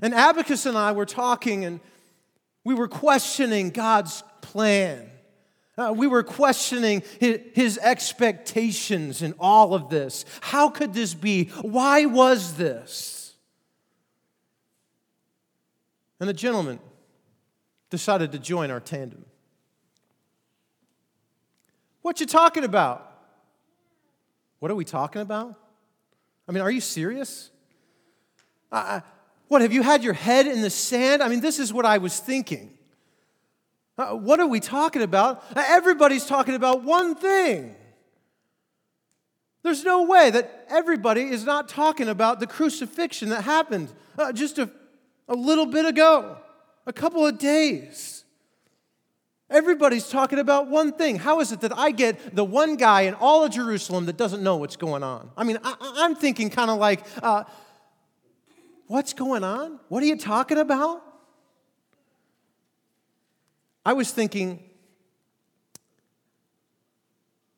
And 0.02 0.14
Abacus 0.14 0.66
and 0.66 0.78
I 0.78 0.92
were 0.92 1.06
talking, 1.06 1.66
and 1.66 1.80
we 2.68 2.74
were 2.74 2.90
questioning 2.90 3.70
God's 3.70 4.26
plan. 4.42 5.10
Uh, 5.78 5.94
we 5.96 6.06
were 6.06 6.22
questioning 6.22 7.02
his, 7.18 7.40
his 7.54 7.78
expectations 7.78 9.22
in 9.22 9.34
all 9.40 9.74
of 9.74 9.88
this. 9.88 10.26
How 10.42 10.68
could 10.68 10.94
this 10.94 11.14
be? 11.14 11.46
Why 11.62 12.08
was 12.08 12.56
this? 12.56 13.36
And 16.20 16.28
the 16.28 16.34
gentleman 16.34 16.82
decided 17.90 18.34
to 18.34 18.38
join 18.38 18.70
our 18.70 18.82
tandem. 18.82 19.24
What 22.02 22.20
you 22.20 22.26
talking 22.26 22.66
about? 22.66 23.10
What 24.60 24.72
are 24.72 24.76
we 24.76 24.84
talking 24.84 25.22
about? 25.22 25.56
I 26.50 26.52
mean, 26.52 26.62
are 26.62 26.72
you 26.72 26.82
serious? 26.82 27.50
I, 28.70 29.04
what, 29.48 29.62
have 29.62 29.72
you 29.74 29.82
had 29.82 30.04
your 30.04 30.14
head 30.14 30.48
in 30.48 30.62
the 30.62 30.70
sand? 30.70 31.24
I 31.24 31.30
mean, 31.30 31.40
this 31.40 31.60
is 31.60 31.72
what 31.72 31.86
I 31.86 31.98
was 31.98 32.20
thinking. 32.20 32.78
Uh, 33.98 34.10
what 34.10 34.40
are 34.40 34.48
we 34.48 34.60
talking 34.60 35.02
about? 35.02 35.44
Uh, 35.56 35.64
everybody's 35.68 36.26
talking 36.26 36.54
about 36.54 36.84
one 36.84 37.16
thing. 37.16 37.76
There's 39.64 39.84
no 39.84 40.04
way 40.04 40.30
that 40.30 40.66
everybody 40.70 41.24
is 41.24 41.44
not 41.44 41.68
talking 41.68 42.08
about 42.08 42.40
the 42.40 42.48
crucifixion 42.48 43.30
that 43.30 43.44
happened 43.44 43.92
uh, 44.18 44.32
just 44.32 44.60
a, 44.60 44.70
a 45.28 45.36
little 45.36 45.66
bit 45.66 45.86
ago, 45.86 46.38
a 46.86 46.94
couple 46.94 47.26
of 47.26 47.38
days. 47.38 48.24
Everybody's 49.50 50.10
talking 50.10 50.40
about 50.40 50.70
one 50.70 50.92
thing. 50.92 51.18
How 51.18 51.40
is 51.40 51.52
it 51.52 51.62
that 51.62 51.76
I 51.76 51.92
get 51.92 52.36
the 52.36 52.44
one 52.44 52.76
guy 52.76 53.02
in 53.02 53.14
all 53.14 53.46
of 53.46 53.52
Jerusalem 53.52 54.06
that 54.06 54.18
doesn't 54.18 54.44
know 54.44 54.58
what's 54.58 54.76
going 54.76 55.04
on? 55.04 55.32
I 55.38 55.44
mean, 55.46 55.58
I, 55.64 56.06
am 56.06 56.16
thinking 56.16 56.50
kind 56.50 56.70
of 56.70 56.78
like, 56.78 57.06
uh, 57.24 57.46
What's 58.88 59.12
going 59.14 59.44
on? 59.44 59.80
What 59.90 60.02
are 60.02 60.06
you 60.06 60.18
talking 60.18 60.58
about? 60.58 61.04
I 63.86 63.94
was 63.94 64.12
thinking, 64.12 64.64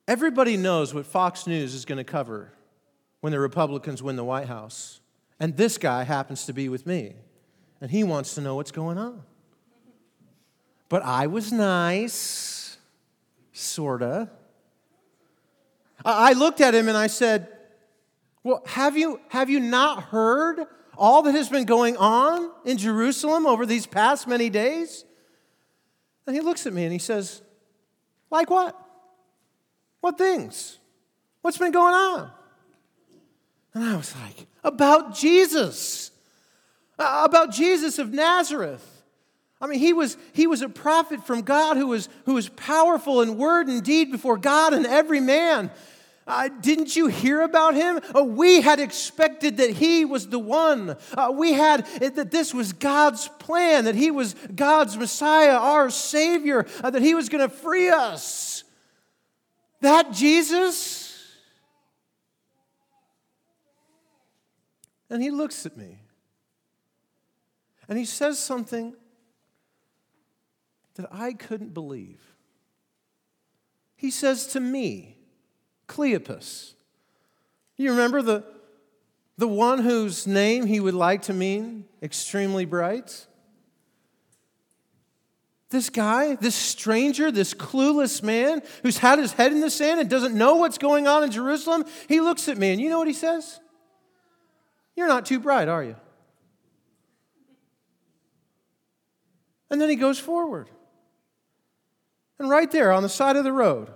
everybody 0.06 0.56
knows 0.56 0.92
what 0.92 1.06
Fox 1.06 1.46
News 1.46 1.74
is 1.74 1.84
going 1.84 1.98
to 1.98 2.04
cover 2.04 2.52
when 3.20 3.32
the 3.32 3.40
Republicans 3.40 4.02
win 4.02 4.16
the 4.16 4.24
White 4.24 4.48
House. 4.48 5.00
And 5.38 5.56
this 5.56 5.78
guy 5.78 6.02
happens 6.02 6.46
to 6.46 6.52
be 6.52 6.68
with 6.68 6.86
me, 6.86 7.14
and 7.80 7.90
he 7.90 8.04
wants 8.04 8.34
to 8.34 8.40
know 8.40 8.56
what's 8.56 8.72
going 8.72 8.98
on. 8.98 9.22
But 10.88 11.04
I 11.04 11.28
was 11.28 11.52
nice, 11.52 12.76
sorta. 13.52 14.28
I 16.04 16.32
looked 16.32 16.60
at 16.60 16.74
him 16.74 16.88
and 16.88 16.96
I 16.96 17.06
said, 17.06 17.48
Well, 18.42 18.62
have 18.66 18.96
you, 18.96 19.20
have 19.28 19.48
you 19.48 19.60
not 19.60 20.04
heard 20.04 20.66
all 21.00 21.22
that 21.22 21.34
has 21.34 21.48
been 21.48 21.64
going 21.64 21.96
on 21.96 22.50
in 22.64 22.76
Jerusalem 22.76 23.46
over 23.46 23.64
these 23.64 23.86
past 23.86 24.28
many 24.28 24.50
days? 24.50 25.04
And 26.26 26.36
he 26.36 26.42
looks 26.42 26.66
at 26.66 26.72
me 26.72 26.84
and 26.84 26.92
he 26.92 26.98
says, 26.98 27.42
Like 28.30 28.50
what? 28.50 28.78
What 30.02 30.18
things? 30.18 30.78
What's 31.40 31.58
been 31.58 31.72
going 31.72 31.94
on? 31.94 32.30
And 33.74 33.82
I 33.82 33.96
was 33.96 34.14
like, 34.16 34.46
About 34.62 35.16
Jesus. 35.16 36.10
Uh, 36.98 37.22
about 37.24 37.50
Jesus 37.50 37.98
of 37.98 38.12
Nazareth. 38.12 38.86
I 39.58 39.66
mean, 39.66 39.78
he 39.78 39.94
was, 39.94 40.18
he 40.34 40.46
was 40.46 40.60
a 40.60 40.68
prophet 40.68 41.26
from 41.26 41.42
God 41.42 41.78
who 41.78 41.86
was, 41.86 42.10
who 42.26 42.34
was 42.34 42.50
powerful 42.50 43.22
in 43.22 43.38
word 43.38 43.68
and 43.68 43.82
deed 43.82 44.10
before 44.10 44.36
God 44.36 44.74
and 44.74 44.86
every 44.86 45.20
man. 45.20 45.70
Uh, 46.26 46.48
didn't 46.60 46.94
you 46.94 47.08
hear 47.08 47.40
about 47.42 47.74
him? 47.74 48.00
Uh, 48.14 48.22
we 48.22 48.60
had 48.60 48.78
expected 48.78 49.56
that 49.56 49.70
he 49.70 50.04
was 50.04 50.28
the 50.28 50.38
one. 50.38 50.96
Uh, 51.16 51.32
we 51.34 51.52
had 51.52 51.88
it, 52.00 52.14
that 52.16 52.30
this 52.30 52.54
was 52.54 52.72
God's 52.72 53.28
plan, 53.38 53.84
that 53.84 53.96
he 53.96 54.10
was 54.10 54.34
God's 54.54 54.96
Messiah, 54.96 55.56
our 55.56 55.90
Savior, 55.90 56.66
uh, 56.84 56.90
that 56.90 57.02
he 57.02 57.14
was 57.14 57.28
going 57.28 57.48
to 57.48 57.54
free 57.54 57.88
us. 57.88 58.64
That 59.80 60.12
Jesus? 60.12 61.10
And 65.08 65.22
he 65.22 65.30
looks 65.30 65.66
at 65.66 65.76
me 65.76 65.98
and 67.88 67.98
he 67.98 68.04
says 68.04 68.38
something 68.38 68.94
that 70.94 71.08
I 71.10 71.32
couldn't 71.32 71.74
believe. 71.74 72.20
He 73.96 74.12
says 74.12 74.46
to 74.48 74.60
me, 74.60 75.16
Cleopas, 75.90 76.74
you 77.76 77.90
remember 77.90 78.22
the, 78.22 78.44
the 79.36 79.48
one 79.48 79.80
whose 79.80 80.24
name 80.24 80.66
he 80.66 80.78
would 80.78 80.94
like 80.94 81.22
to 81.22 81.32
mean 81.32 81.84
extremely 82.00 82.64
bright? 82.64 83.26
This 85.70 85.90
guy, 85.90 86.36
this 86.36 86.54
stranger, 86.54 87.32
this 87.32 87.54
clueless 87.54 88.22
man 88.22 88.62
who's 88.84 88.98
had 88.98 89.18
his 89.18 89.32
head 89.32 89.50
in 89.50 89.60
the 89.60 89.70
sand 89.70 90.00
and 90.00 90.08
doesn't 90.08 90.34
know 90.34 90.56
what's 90.56 90.78
going 90.78 91.08
on 91.08 91.24
in 91.24 91.32
Jerusalem, 91.32 91.84
he 92.08 92.20
looks 92.20 92.48
at 92.48 92.56
me 92.56 92.70
and 92.70 92.80
you 92.80 92.88
know 92.88 92.98
what 92.98 93.08
he 93.08 93.12
says? 93.12 93.58
You're 94.94 95.08
not 95.08 95.26
too 95.26 95.40
bright, 95.40 95.68
are 95.68 95.82
you? 95.82 95.96
And 99.70 99.80
then 99.80 99.88
he 99.88 99.96
goes 99.96 100.20
forward. 100.20 100.68
And 102.38 102.48
right 102.48 102.70
there 102.70 102.92
on 102.92 103.02
the 103.02 103.08
side 103.08 103.36
of 103.36 103.42
the 103.42 103.52
road, 103.52 103.90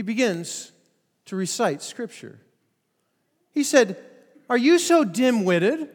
he 0.00 0.02
begins 0.02 0.72
to 1.26 1.36
recite 1.36 1.82
scripture. 1.82 2.38
He 3.50 3.62
said, 3.62 3.98
Are 4.48 4.56
you 4.56 4.78
so 4.78 5.04
dim 5.04 5.44
witted 5.44 5.90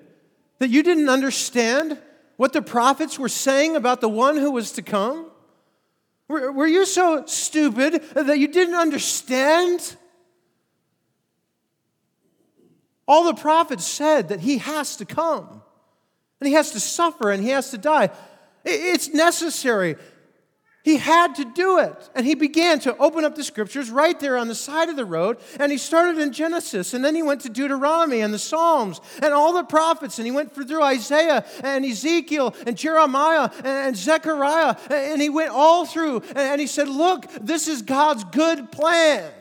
that 0.60 0.70
you 0.70 0.84
didn't 0.84 1.10
understand 1.10 1.98
what 2.38 2.54
the 2.54 2.62
prophets 2.62 3.18
were 3.18 3.28
saying 3.28 3.76
about 3.76 4.02
the 4.02 4.08
one 4.08 4.38
who 4.38 4.52
was 4.52 4.74
to 4.74 4.84
come? 4.84 5.26
Were, 6.28 6.52
were 6.52 6.68
you 6.68 6.86
so 6.86 7.26
stupid 7.26 8.04
that 8.14 8.38
you 8.38 8.48
didn't 8.48 8.76
understand? 8.76 9.96
All 13.08 13.24
the 13.24 13.34
prophets 13.34 13.86
said 13.86 14.28
that 14.28 14.40
he 14.40 14.60
has 14.60 14.98
to 14.98 15.06
come, 15.06 15.64
and 16.40 16.48
he 16.48 16.54
has 16.54 16.70
to 16.74 16.80
suffer, 16.80 17.32
and 17.32 17.42
he 17.42 17.50
has 17.50 17.72
to 17.72 17.80
die. 17.80 18.12
It's 18.64 19.12
necessary. 19.12 19.96
He 20.86 20.98
had 20.98 21.34
to 21.38 21.46
do 21.46 21.80
it. 21.80 22.12
And 22.13 22.27
he 22.27 22.36
began 22.36 22.77
to 22.82 22.96
open 22.98 23.25
up 23.25 23.34
the 23.34 23.44
scriptures 23.44 23.89
right 23.89 24.20
there 24.20 24.38
on 24.38 24.48
the 24.48 24.54
side 24.54 24.88
of 24.88 24.96
the 24.96 25.04
road. 25.04 25.39
And 25.60 25.72
he 25.72 25.80
started 25.80 26.20
in 26.20 26.32
Genesis. 26.32 26.94
And 26.94 27.04
then 27.04 27.15
he 27.15 27.24
went 27.24 27.42
to 27.42 27.50
Deuteronomy 27.50 28.22
and 28.22 28.32
the 28.32 28.38
Psalms 28.38 29.01
and 29.20 29.34
all 29.34 29.54
the 29.54 29.63
prophets. 29.63 30.20
And 30.20 30.27
he 30.27 30.32
went 30.32 30.54
through 30.54 30.84
Isaiah 30.84 31.44
and 31.63 31.84
Ezekiel 31.84 32.54
and 32.68 32.77
Jeremiah 32.77 33.50
and 33.63 33.98
Zechariah. 33.98 34.75
And 34.92 35.20
he 35.20 35.27
went 35.27 35.50
all 35.50 35.88
through. 35.88 36.22
And 36.36 36.62
he 36.62 36.68
said, 36.68 36.88
Look, 36.88 37.25
this 37.42 37.68
is 37.68 37.82
God's 37.82 38.24
good 38.25 38.72
plan. 38.72 39.32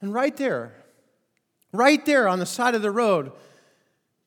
And 0.00 0.14
right 0.14 0.36
there, 0.36 0.72
right 1.72 2.06
there 2.06 2.28
on 2.28 2.38
the 2.38 2.46
side 2.46 2.76
of 2.76 2.82
the 2.82 2.92
road, 2.92 3.32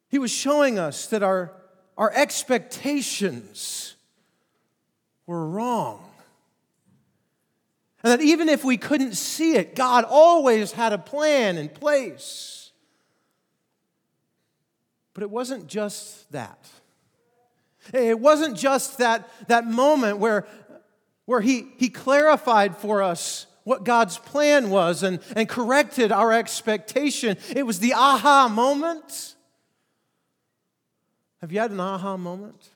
he 0.09 0.19
was 0.19 0.31
showing 0.31 0.77
us 0.77 1.07
that 1.07 1.23
our, 1.23 1.53
our 1.97 2.11
expectations 2.13 3.94
were 5.27 5.47
wrong. 5.47 6.03
And 8.03 8.11
that 8.11 8.21
even 8.21 8.49
if 8.49 8.63
we 8.63 8.77
couldn't 8.77 9.15
see 9.15 9.55
it, 9.55 9.75
God 9.75 10.05
always 10.07 10.71
had 10.71 10.93
a 10.93 10.97
plan 10.97 11.57
in 11.57 11.69
place. 11.69 12.71
But 15.15 15.23
it 15.23 15.31
wasn't 15.31 15.67
just 15.67 16.31
that. 16.31 16.69
It 17.93 18.19
wasn't 18.19 18.57
just 18.57 18.99
that, 18.99 19.29
that 19.47 19.65
moment 19.65 20.19
where, 20.19 20.45
where 21.25 21.41
he, 21.41 21.67
he 21.77 21.89
clarified 21.89 22.77
for 22.77 23.01
us 23.01 23.47
what 23.63 23.83
God's 23.83 24.19
plan 24.19 24.69
was 24.69 25.01
and, 25.01 25.19
and 25.35 25.49
corrected 25.49 26.11
our 26.11 26.31
expectation. 26.31 27.37
It 27.55 27.65
was 27.65 27.79
the 27.79 27.93
aha 27.95 28.47
moment. 28.47 29.35
Have 31.41 31.51
you 31.51 31.59
had 31.59 31.71
an 31.71 31.79
aha 31.79 32.17
moment? 32.17 32.69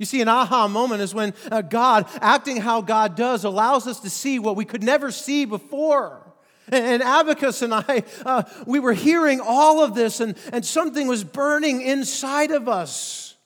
You 0.00 0.06
see, 0.06 0.22
an 0.22 0.28
aha 0.28 0.66
moment 0.66 1.02
is 1.02 1.14
when 1.14 1.34
uh, 1.52 1.60
God, 1.60 2.06
acting 2.22 2.56
how 2.56 2.80
God 2.80 3.16
does, 3.16 3.44
allows 3.44 3.86
us 3.86 4.00
to 4.00 4.08
see 4.08 4.38
what 4.38 4.56
we 4.56 4.64
could 4.64 4.82
never 4.82 5.10
see 5.10 5.44
before. 5.44 6.26
And, 6.72 7.02
Abacus 7.02 7.60
and 7.60 7.74
I, 7.74 8.04
uh, 8.24 8.44
we 8.64 8.80
were 8.80 8.94
hearing 8.94 9.42
all 9.42 9.84
of 9.84 9.94
this, 9.94 10.20
and, 10.20 10.36
and 10.54 10.64
something 10.64 11.06
was 11.06 11.22
burning 11.22 11.82
inside 11.82 12.50
of 12.50 12.66
us. 12.66 13.36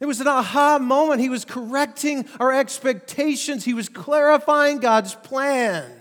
It 0.00 0.06
was 0.06 0.22
an 0.22 0.28
aha 0.28 0.78
moment. 0.78 1.20
He 1.20 1.28
was 1.28 1.44
correcting 1.44 2.26
our 2.40 2.50
expectations, 2.50 3.66
he 3.66 3.74
was 3.74 3.90
clarifying 3.90 4.78
God's 4.78 5.14
plan. 5.14 5.92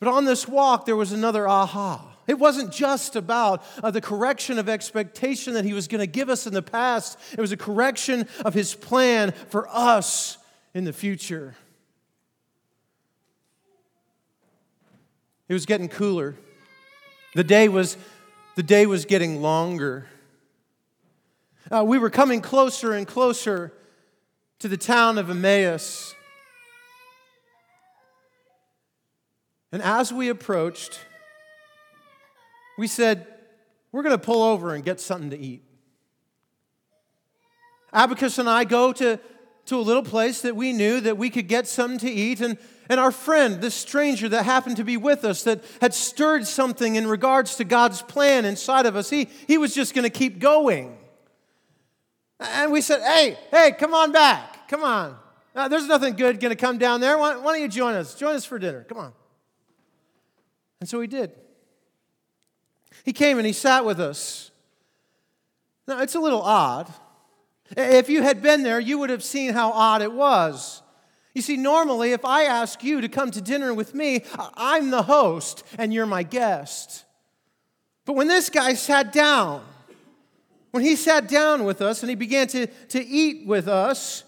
But 0.00 0.10
on 0.10 0.26
this 0.26 0.46
walk, 0.46 0.84
there 0.84 0.96
was 0.96 1.12
another 1.12 1.48
aha. 1.48 2.17
It 2.28 2.38
wasn't 2.38 2.70
just 2.70 3.16
about 3.16 3.64
uh, 3.82 3.90
the 3.90 4.02
correction 4.02 4.58
of 4.58 4.68
expectation 4.68 5.54
that 5.54 5.64
he 5.64 5.72
was 5.72 5.88
going 5.88 6.00
to 6.00 6.06
give 6.06 6.28
us 6.28 6.46
in 6.46 6.52
the 6.52 6.62
past, 6.62 7.18
it 7.32 7.40
was 7.40 7.50
a 7.52 7.56
correction 7.56 8.28
of 8.44 8.52
his 8.52 8.74
plan 8.74 9.32
for 9.32 9.66
us 9.72 10.36
in 10.74 10.84
the 10.84 10.92
future. 10.92 11.56
It 15.48 15.54
was 15.54 15.64
getting 15.64 15.88
cooler. 15.88 16.36
The 17.34 17.44
day 17.44 17.68
was, 17.68 17.96
the 18.56 18.62
day 18.62 18.84
was 18.84 19.06
getting 19.06 19.40
longer. 19.40 20.06
Uh, 21.70 21.82
we 21.84 21.98
were 21.98 22.10
coming 22.10 22.42
closer 22.42 22.92
and 22.92 23.06
closer 23.06 23.72
to 24.58 24.68
the 24.68 24.76
town 24.76 25.16
of 25.16 25.30
Emmaus. 25.30 26.14
And 29.72 29.80
as 29.80 30.12
we 30.12 30.28
approached, 30.28 31.00
we 32.78 32.86
said, 32.86 33.26
we're 33.90 34.04
going 34.04 34.16
to 34.16 34.24
pull 34.24 34.42
over 34.42 34.72
and 34.72 34.84
get 34.84 35.00
something 35.00 35.30
to 35.30 35.38
eat. 35.38 35.64
Abacus 37.92 38.38
and 38.38 38.48
I 38.48 38.64
go 38.64 38.92
to, 38.92 39.18
to 39.66 39.76
a 39.76 39.80
little 39.80 40.04
place 40.04 40.42
that 40.42 40.54
we 40.54 40.72
knew 40.72 41.00
that 41.00 41.18
we 41.18 41.28
could 41.28 41.48
get 41.48 41.66
something 41.66 41.98
to 41.98 42.10
eat. 42.10 42.40
And, 42.40 42.56
and 42.88 43.00
our 43.00 43.10
friend, 43.10 43.60
this 43.60 43.74
stranger 43.74 44.28
that 44.28 44.44
happened 44.44 44.76
to 44.76 44.84
be 44.84 44.96
with 44.96 45.24
us, 45.24 45.42
that 45.42 45.64
had 45.80 45.92
stirred 45.92 46.46
something 46.46 46.94
in 46.94 47.08
regards 47.08 47.56
to 47.56 47.64
God's 47.64 48.00
plan 48.00 48.44
inside 48.44 48.86
of 48.86 48.94
us, 48.94 49.10
he, 49.10 49.28
he 49.48 49.58
was 49.58 49.74
just 49.74 49.92
going 49.92 50.04
to 50.04 50.10
keep 50.10 50.38
going. 50.38 50.96
And 52.38 52.70
we 52.70 52.80
said, 52.80 53.00
hey, 53.00 53.36
hey, 53.50 53.72
come 53.72 53.92
on 53.92 54.12
back. 54.12 54.68
Come 54.68 54.84
on. 54.84 55.16
Uh, 55.52 55.66
there's 55.66 55.88
nothing 55.88 56.14
good 56.14 56.38
going 56.38 56.50
to 56.50 56.56
come 56.56 56.78
down 56.78 57.00
there. 57.00 57.18
Why, 57.18 57.36
why 57.36 57.54
don't 57.54 57.62
you 57.62 57.68
join 57.68 57.94
us? 57.94 58.14
Join 58.14 58.36
us 58.36 58.44
for 58.44 58.60
dinner. 58.60 58.84
Come 58.88 58.98
on. 58.98 59.12
And 60.78 60.88
so 60.88 61.00
he 61.00 61.08
did. 61.08 61.32
He 63.04 63.12
came 63.12 63.38
and 63.38 63.46
he 63.46 63.52
sat 63.52 63.84
with 63.84 64.00
us. 64.00 64.50
Now, 65.86 66.00
it's 66.00 66.14
a 66.14 66.20
little 66.20 66.42
odd. 66.42 66.92
If 67.76 68.08
you 68.08 68.22
had 68.22 68.42
been 68.42 68.62
there, 68.62 68.80
you 68.80 68.98
would 68.98 69.10
have 69.10 69.24
seen 69.24 69.52
how 69.52 69.72
odd 69.72 70.02
it 70.02 70.12
was. 70.12 70.82
You 71.34 71.42
see, 71.42 71.56
normally, 71.56 72.12
if 72.12 72.24
I 72.24 72.44
ask 72.44 72.82
you 72.82 73.00
to 73.00 73.08
come 73.08 73.30
to 73.30 73.40
dinner 73.40 73.72
with 73.72 73.94
me, 73.94 74.24
I'm 74.54 74.90
the 74.90 75.02
host 75.02 75.64
and 75.78 75.92
you're 75.92 76.06
my 76.06 76.22
guest. 76.22 77.04
But 78.04 78.14
when 78.14 78.26
this 78.26 78.50
guy 78.50 78.74
sat 78.74 79.12
down, 79.12 79.62
when 80.70 80.82
he 80.82 80.96
sat 80.96 81.28
down 81.28 81.64
with 81.64 81.80
us 81.80 82.02
and 82.02 82.10
he 82.10 82.16
began 82.16 82.48
to, 82.48 82.66
to 82.66 83.04
eat 83.04 83.46
with 83.46 83.68
us, 83.68 84.24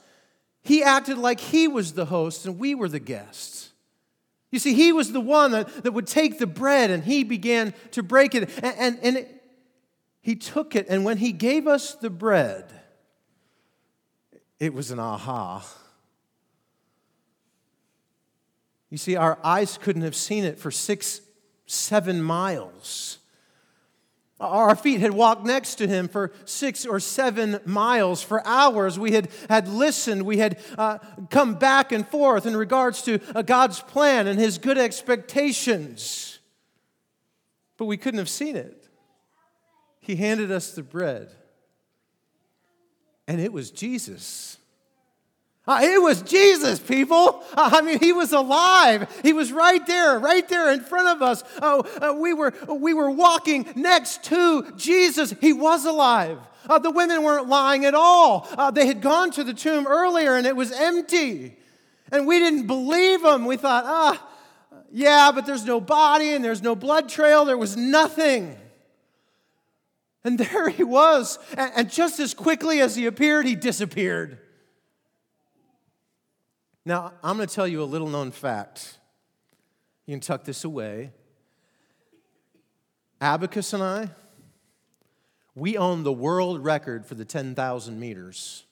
he 0.63 0.83
acted 0.83 1.19
like 1.19 1.41
he 1.41 1.67
was 1.67 1.95
the 1.95 2.05
host 2.05 2.47
and 2.47 2.59
we 2.59 2.75
were 2.75 2.89
the 2.89 3.01
guests. 3.01 3.70
You 4.51 4.59
see, 4.59 4.75
he 4.75 4.93
was 4.93 5.13
the 5.13 5.21
one 5.21 5.53
that, 5.53 5.85
that 5.85 5.93
would 5.93 6.07
take 6.07 6.39
the 6.39 6.47
bread 6.47 6.91
and 6.91 7.05
he 7.05 7.23
began 7.23 7.73
to 7.93 8.03
break 8.03 8.35
it. 8.35 8.51
And, 8.63 8.75
and, 8.79 8.99
and 9.03 9.17
it, 9.19 9.41
he 10.23 10.37
took 10.37 10.77
it, 10.77 10.87
and 10.89 11.05
when 11.05 11.17
he 11.17 11.33
gave 11.33 11.67
us 11.67 11.95
the 11.95 12.11
bread, 12.11 12.71
it 14.59 14.75
was 14.75 14.91
an 14.91 14.99
aha. 14.99 15.67
You 18.91 18.99
see, 18.99 19.17
our 19.17 19.39
eyes 19.43 19.79
couldn't 19.79 20.03
have 20.03 20.17
seen 20.17 20.45
it 20.45 20.59
for 20.59 20.71
six, 20.71 21.23
seven 21.67 22.23
miles. 22.23 23.20
Our 24.41 24.75
feet 24.75 25.01
had 25.01 25.13
walked 25.13 25.45
next 25.45 25.75
to 25.77 25.87
him 25.87 26.09
for 26.09 26.33
six 26.47 26.87
or 26.87 26.99
seven 26.99 27.61
miles. 27.67 28.23
For 28.23 28.45
hours, 28.47 28.99
we 28.99 29.13
had, 29.13 29.29
had 29.51 29.69
listened. 29.69 30.23
We 30.23 30.39
had 30.39 30.59
uh, 30.79 30.99
come 31.29 31.55
back 31.55 31.93
and 31.93 32.09
forth 32.09 32.47
in 32.47 32.57
regards 32.57 33.03
to 33.03 33.21
uh, 33.35 33.43
God's 33.43 33.81
plan 33.81 34.27
and 34.27 34.41
his 34.41 34.57
good 34.57 34.79
expectations. 34.79 36.39
But 37.77 37.85
we 37.85 37.99
couldn't 37.99 38.19
have 38.19 38.31
seen 38.31 38.57
it. 38.57 38.89
He 40.01 40.17
handed 40.17 40.51
us 40.51 40.73
the 40.73 40.83
bread, 40.83 41.31
and 43.29 43.41
it 43.41 43.53
was 43.53 43.71
Jesus. 43.71 44.57
Uh, 45.67 45.81
it 45.83 46.03
was 46.03 46.23
Jesus, 46.23 46.81
people. 46.81 47.40
Uh, 47.55 47.71
I 47.75 47.83
mean, 47.83 47.99
he 47.99 48.13
was 48.13 48.33
alive. 48.33 49.09
He 49.23 49.33
was 49.33 49.53
right 49.53 49.85
there, 49.87 50.19
right 50.19 50.47
there 50.49 50.73
in 50.73 50.81
front 50.81 51.09
of 51.09 51.23
us. 51.23 51.43
Oh, 51.61 51.81
uh, 52.01 52.15
we, 52.15 52.33
were, 52.35 52.53
we 52.69 52.95
were 52.95 53.11
walking 53.11 53.67
next 53.75 54.25
to 54.25 54.73
Jesus. 54.77 55.35
He 55.41 55.53
was 55.53 55.85
alive. 55.85 56.39
Uh, 56.69 56.79
the 56.79 56.91
women 56.91 57.23
weren't 57.23 57.49
lying 57.49 57.85
at 57.85 57.95
all. 57.95 58.47
Uh, 58.53 58.71
they 58.71 58.87
had 58.87 59.01
gone 59.01 59.31
to 59.33 59.45
the 59.45 59.55
tomb 59.55 59.87
earlier 59.87 60.37
and 60.37 60.47
it 60.47 60.55
was 60.55 60.73
empty. 60.73 61.57
And 62.13 62.27
we 62.27 62.39
didn't 62.39 62.67
believe 62.67 63.23
them. 63.23 63.45
We 63.45 63.57
thought, 63.57 63.85
ah, 63.87 64.29
yeah, 64.93 65.33
but 65.33 65.47
there's 65.47 65.65
no 65.65 65.81
body 65.81 66.35
and 66.35 66.45
there's 66.45 66.63
no 66.63 66.75
blood 66.75 67.09
trail. 67.09 67.45
There 67.45 67.59
was 67.59 67.77
nothing. 67.77 68.57
And 70.25 70.39
there 70.39 70.69
he 70.69 70.85
was. 70.85 71.39
And 71.57 71.91
just 71.91 72.21
as 72.21 72.35
quickly 72.35 72.81
as 72.81 72.97
he 72.97 73.07
appeared, 73.07 73.47
he 73.47 73.55
disappeared. 73.55 74.39
Now, 76.85 77.13
I'm 77.23 77.37
going 77.37 77.49
to 77.49 77.55
tell 77.55 77.69
you 77.69 77.83
a 77.83 77.85
little 77.85 78.09
known 78.09 78.31
fact. 78.31 78.99
You 80.07 80.15
can 80.15 80.21
tuck 80.21 80.45
this 80.45 80.65
away. 80.65 81.13
Abacus 83.21 83.73
and 83.75 83.83
I, 83.83 84.11
we 85.55 85.77
own 85.77 86.05
the 86.05 86.13
world 86.13 86.65
record 86.65 87.05
for 87.05 87.15
the 87.15 87.25
10,000 87.25 88.01
meters. 88.01 88.65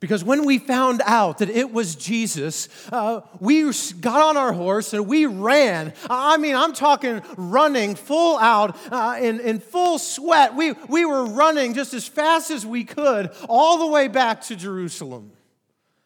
Because 0.00 0.24
when 0.24 0.44
we 0.44 0.58
found 0.58 1.00
out 1.04 1.38
that 1.38 1.48
it 1.48 1.72
was 1.72 1.94
Jesus, 1.94 2.68
uh, 2.90 3.20
we 3.38 3.70
got 4.00 4.20
on 4.20 4.36
our 4.36 4.52
horse 4.52 4.94
and 4.94 5.06
we 5.06 5.26
ran. 5.26 5.92
I 6.10 6.38
mean, 6.38 6.56
I'm 6.56 6.72
talking 6.72 7.22
running 7.36 7.94
full 7.94 8.36
out 8.38 8.76
uh, 8.90 9.18
in, 9.20 9.38
in 9.38 9.60
full 9.60 10.00
sweat. 10.00 10.56
We, 10.56 10.72
we 10.88 11.04
were 11.04 11.26
running 11.26 11.74
just 11.74 11.94
as 11.94 12.08
fast 12.08 12.50
as 12.50 12.66
we 12.66 12.82
could 12.82 13.30
all 13.48 13.78
the 13.78 13.86
way 13.86 14.08
back 14.08 14.40
to 14.42 14.56
Jerusalem. 14.56 15.30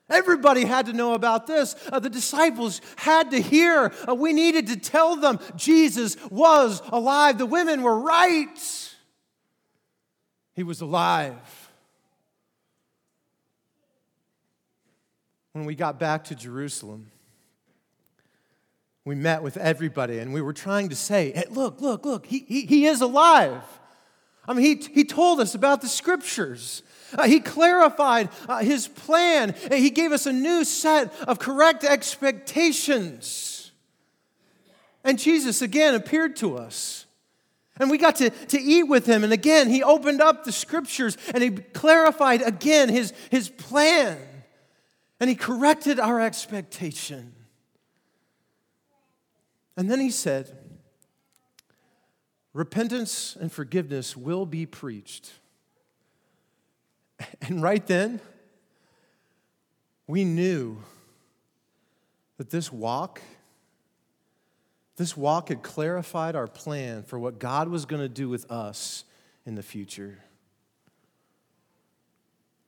Everybody 0.09 0.64
had 0.64 0.87
to 0.87 0.92
know 0.92 1.14
about 1.14 1.47
this. 1.47 1.75
Uh, 1.90 1.99
the 1.99 2.11
disciples 2.11 2.81
had 2.97 3.33
to 3.33 3.40
hear. 3.40 3.92
Uh, 4.09 4.14
we 4.14 4.33
needed 4.33 4.69
to 4.69 4.77
tell 4.77 5.16
them 5.16 5.40
Jesus 5.57 6.16
was 6.31 6.81
alive. 6.92 7.38
The 7.38 7.47
women 7.47 7.83
were 7.83 7.99
right. 7.99 8.95
He 10.55 10.62
was 10.62 10.81
alive. 10.81 11.66
when 15.57 15.64
we 15.64 15.75
got 15.75 15.99
back 15.99 16.25
to 16.25 16.35
Jerusalem, 16.35 17.11
we 19.07 19.14
met 19.14 19.42
with 19.42 19.57
everybody 19.57 20.19
and 20.19 20.35
we 20.35 20.42
were 20.42 20.53
trying 20.53 20.90
to 20.90 20.95
say, 20.95 21.33
hey, 21.33 21.45
look, 21.49 21.81
look, 21.81 22.05
look, 22.05 22.27
he, 22.27 22.40
he, 22.40 22.66
he 22.66 22.85
is 22.85 23.01
alive. 23.01 23.62
I 24.47 24.53
mean, 24.53 24.64
he, 24.64 24.87
he 24.92 25.05
told 25.05 25.40
us 25.40 25.55
about 25.55 25.81
the 25.81 25.88
scriptures. 25.88 26.83
Uh, 27.14 27.25
he 27.25 27.40
clarified 27.40 28.29
uh, 28.49 28.59
his 28.59 28.88
plan. 28.88 29.55
He 29.71 29.90
gave 29.90 30.12
us 30.12 30.27
a 30.27 30.33
new 30.33 30.64
set 30.64 31.12
of 31.23 31.38
correct 31.38 31.85
expectations. 31.85 33.73
And 35.05 35.19
Jesus 35.19 35.62
again 35.62 35.95
appeared 35.95 36.37
to 36.37 36.57
us. 36.57 37.07
And 37.79 37.90
we 37.90 37.99
got 37.99 38.16
to, 38.16 38.31
to 38.31 38.61
eat 38.61 38.85
with 38.85 39.07
him. 39.07 39.23
And 39.23 39.33
again, 39.33 39.69
he 39.69 39.83
opened 39.83 40.21
up 40.21 40.45
the 40.45 40.53
scriptures 40.53 41.16
and 41.33 41.42
he 41.42 41.51
clarified 41.51 42.42
again 42.42 42.88
his, 42.88 43.12
his 43.31 43.49
plan. 43.49 44.19
And 45.21 45.31
he 45.31 45.37
corrected 45.37 46.01
our 46.01 46.21
expectation. 46.21 47.35
And 49.77 49.90
then 49.90 50.01
he 50.01 50.11
said, 50.11 50.57
Repentance 52.53 53.37
and 53.38 53.53
forgiveness 53.53 54.16
will 54.16 54.47
be 54.47 54.64
preached. 54.64 55.31
And 57.43 57.63
right 57.63 57.87
then, 57.87 58.21
we 60.07 60.25
knew 60.25 60.79
that 62.37 62.51
this 62.51 62.71
walk, 62.71 63.23
this 64.97 65.17
walk 65.17 65.49
had 65.49 65.63
clarified 65.63 66.37
our 66.37 66.47
plan 66.47 67.03
for 67.03 67.19
what 67.19 67.39
God 67.39 67.69
was 67.69 67.87
going 67.87 68.03
to 68.03 68.09
do 68.09 68.29
with 68.29 68.51
us 68.51 69.05
in 69.45 69.55
the 69.55 69.63
future. 69.63 70.19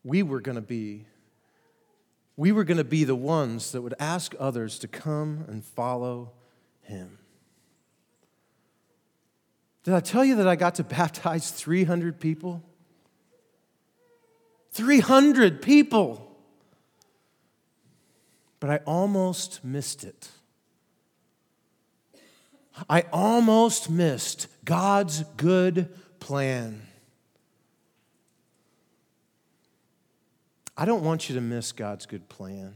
We 0.05 0.23
were 0.23 0.41
going 0.41 0.57
to 0.57 0.63
be 0.63 1.07
we 2.39 2.53
were 2.53 2.63
going 2.63 2.79
to 2.79 2.85
be 2.85 3.03
the 3.03 3.17
ones 3.17 3.73
that 3.73 3.83
would 3.83 3.95
ask 3.99 4.33
others 4.39 4.79
to 4.79 4.87
come 4.87 5.45
and 5.49 5.65
follow 5.65 6.31
him. 6.83 7.19
Did 9.83 9.95
I 9.95 9.99
tell 9.99 10.25
you 10.25 10.37
that 10.37 10.47
I 10.47 10.55
got 10.55 10.77
to 10.77 10.85
baptize 10.99 11.51
300 11.51 12.21
people? 12.21 12.63
300 14.79 15.61
people. 15.61 16.25
But 18.61 18.71
I 18.71 18.77
almost 18.87 19.64
missed 19.64 20.05
it. 20.05 20.29
I 22.88 23.07
almost 23.12 23.91
missed 23.91 24.47
God's 24.64 25.25
good 25.37 25.88
plan. 26.21 26.81
I 30.77 30.85
don't 30.85 31.03
want 31.03 31.29
you 31.29 31.35
to 31.35 31.41
miss 31.41 31.73
God's 31.73 32.07
good 32.07 32.29
plan. 32.29 32.75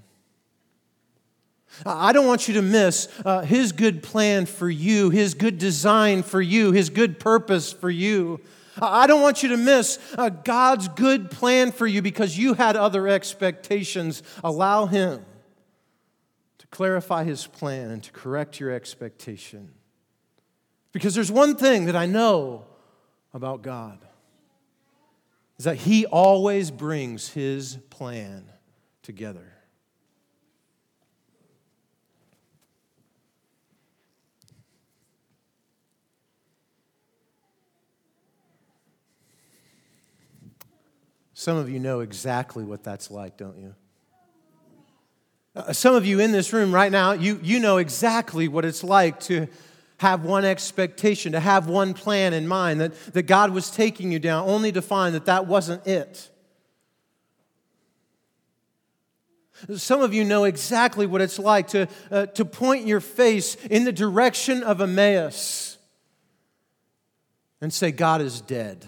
I 1.86 2.12
don't 2.12 2.26
want 2.26 2.48
you 2.48 2.54
to 2.54 2.62
miss 2.62 3.08
uh, 3.24 3.42
His 3.42 3.70
good 3.70 4.02
plan 4.02 4.46
for 4.46 4.68
you, 4.68 5.10
His 5.10 5.34
good 5.34 5.56
design 5.56 6.24
for 6.24 6.42
you, 6.42 6.72
His 6.72 6.90
good 6.90 7.20
purpose 7.20 7.72
for 7.72 7.90
you. 7.90 8.40
I 8.80 9.06
don't 9.06 9.20
want 9.20 9.42
you 9.42 9.50
to 9.50 9.56
miss 9.56 9.98
uh, 10.16 10.28
God's 10.30 10.88
good 10.88 11.30
plan 11.30 11.72
for 11.72 11.86
you 11.86 12.02
because 12.02 12.38
you 12.38 12.54
had 12.54 12.76
other 12.76 13.08
expectations. 13.08 14.22
Allow 14.42 14.86
Him 14.86 15.24
to 16.58 16.66
clarify 16.68 17.24
His 17.24 17.46
plan 17.46 17.90
and 17.90 18.02
to 18.02 18.12
correct 18.12 18.60
your 18.60 18.70
expectation. 18.70 19.72
Because 20.92 21.14
there's 21.14 21.32
one 21.32 21.56
thing 21.56 21.86
that 21.86 21.96
I 21.96 22.06
know 22.06 22.64
about 23.34 23.62
God 23.62 23.98
is 25.58 25.64
that 25.64 25.76
He 25.76 26.06
always 26.06 26.70
brings 26.70 27.28
His 27.28 27.78
plan 27.90 28.50
together. 29.02 29.51
Some 41.42 41.56
of 41.56 41.68
you 41.68 41.80
know 41.80 41.98
exactly 41.98 42.62
what 42.62 42.84
that's 42.84 43.10
like, 43.10 43.36
don't 43.36 43.58
you? 43.58 43.74
Uh, 45.56 45.72
some 45.72 45.96
of 45.96 46.06
you 46.06 46.20
in 46.20 46.30
this 46.30 46.52
room 46.52 46.72
right 46.72 46.92
now, 46.92 47.10
you, 47.10 47.40
you 47.42 47.58
know 47.58 47.78
exactly 47.78 48.46
what 48.46 48.64
it's 48.64 48.84
like 48.84 49.18
to 49.22 49.48
have 49.98 50.24
one 50.24 50.44
expectation, 50.44 51.32
to 51.32 51.40
have 51.40 51.66
one 51.66 51.94
plan 51.94 52.32
in 52.32 52.46
mind, 52.46 52.80
that, 52.80 52.94
that 53.14 53.24
God 53.24 53.50
was 53.50 53.72
taking 53.72 54.12
you 54.12 54.20
down, 54.20 54.48
only 54.48 54.70
to 54.70 54.80
find 54.80 55.16
that 55.16 55.24
that 55.24 55.48
wasn't 55.48 55.84
it. 55.84 56.30
Some 59.74 60.00
of 60.00 60.14
you 60.14 60.22
know 60.22 60.44
exactly 60.44 61.06
what 61.06 61.20
it's 61.20 61.40
like 61.40 61.66
to, 61.70 61.88
uh, 62.12 62.26
to 62.26 62.44
point 62.44 62.86
your 62.86 63.00
face 63.00 63.56
in 63.68 63.82
the 63.82 63.92
direction 63.92 64.62
of 64.62 64.80
Emmaus 64.80 65.76
and 67.60 67.74
say, 67.74 67.90
God 67.90 68.20
is 68.20 68.40
dead. 68.40 68.86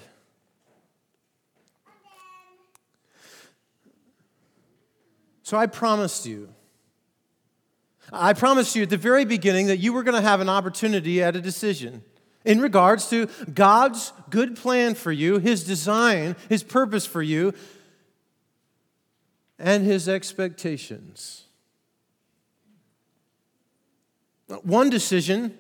So 5.45 5.57
I 5.57 5.67
promised 5.67 6.27
you 6.27 6.49
I 8.13 8.33
promised 8.33 8.77
you 8.77 8.83
at 8.83 8.91
the 8.91 8.97
very 8.97 9.25
beginning 9.25 9.67
that 9.69 9.79
you 9.79 9.93
were 9.93 10.03
going 10.03 10.21
to 10.21 10.27
have 10.27 10.41
an 10.41 10.49
opportunity 10.49 11.23
at 11.23 11.37
a 11.37 11.41
decision 11.41 12.03
in 12.45 12.61
regards 12.61 13.09
to 13.11 13.27
God's 13.53 14.13
good 14.31 14.57
plan 14.57 14.95
for 14.95 15.11
you, 15.11 15.39
His 15.39 15.65
design, 15.65 16.37
His 16.49 16.63
purpose 16.63 17.07
for 17.07 17.23
you, 17.23 17.55
and 19.59 19.85
His 19.85 20.09
expectations. 20.09 21.45
One 24.63 24.91
decision 24.91 25.57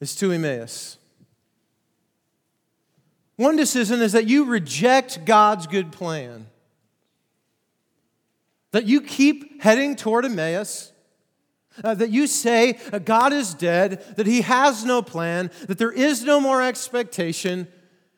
is 0.00 0.16
to 0.16 0.32
Emmaus. 0.32 0.96
One 3.36 3.54
decision 3.54 4.00
is 4.00 4.12
that 4.12 4.26
you 4.26 4.46
reject 4.46 5.24
God's 5.24 5.66
good 5.66 5.92
plan. 5.92 6.46
That 8.72 8.86
you 8.86 9.00
keep 9.00 9.62
heading 9.62 9.96
toward 9.96 10.24
Emmaus, 10.24 10.92
uh, 11.82 11.94
that 11.94 12.10
you 12.10 12.26
say 12.26 12.78
uh, 12.92 12.98
God 12.98 13.32
is 13.32 13.54
dead, 13.54 14.04
that 14.16 14.26
He 14.26 14.42
has 14.42 14.84
no 14.84 15.02
plan, 15.02 15.50
that 15.66 15.78
there 15.78 15.92
is 15.92 16.24
no 16.24 16.40
more 16.40 16.62
expectation, 16.62 17.68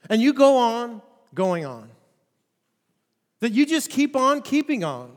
and 0.08 0.20
you 0.20 0.32
go 0.32 0.56
on 0.56 1.02
going 1.34 1.64
on. 1.64 1.90
That 3.40 3.52
you 3.52 3.64
just 3.64 3.90
keep 3.90 4.16
on 4.16 4.42
keeping 4.42 4.84
on. 4.84 5.12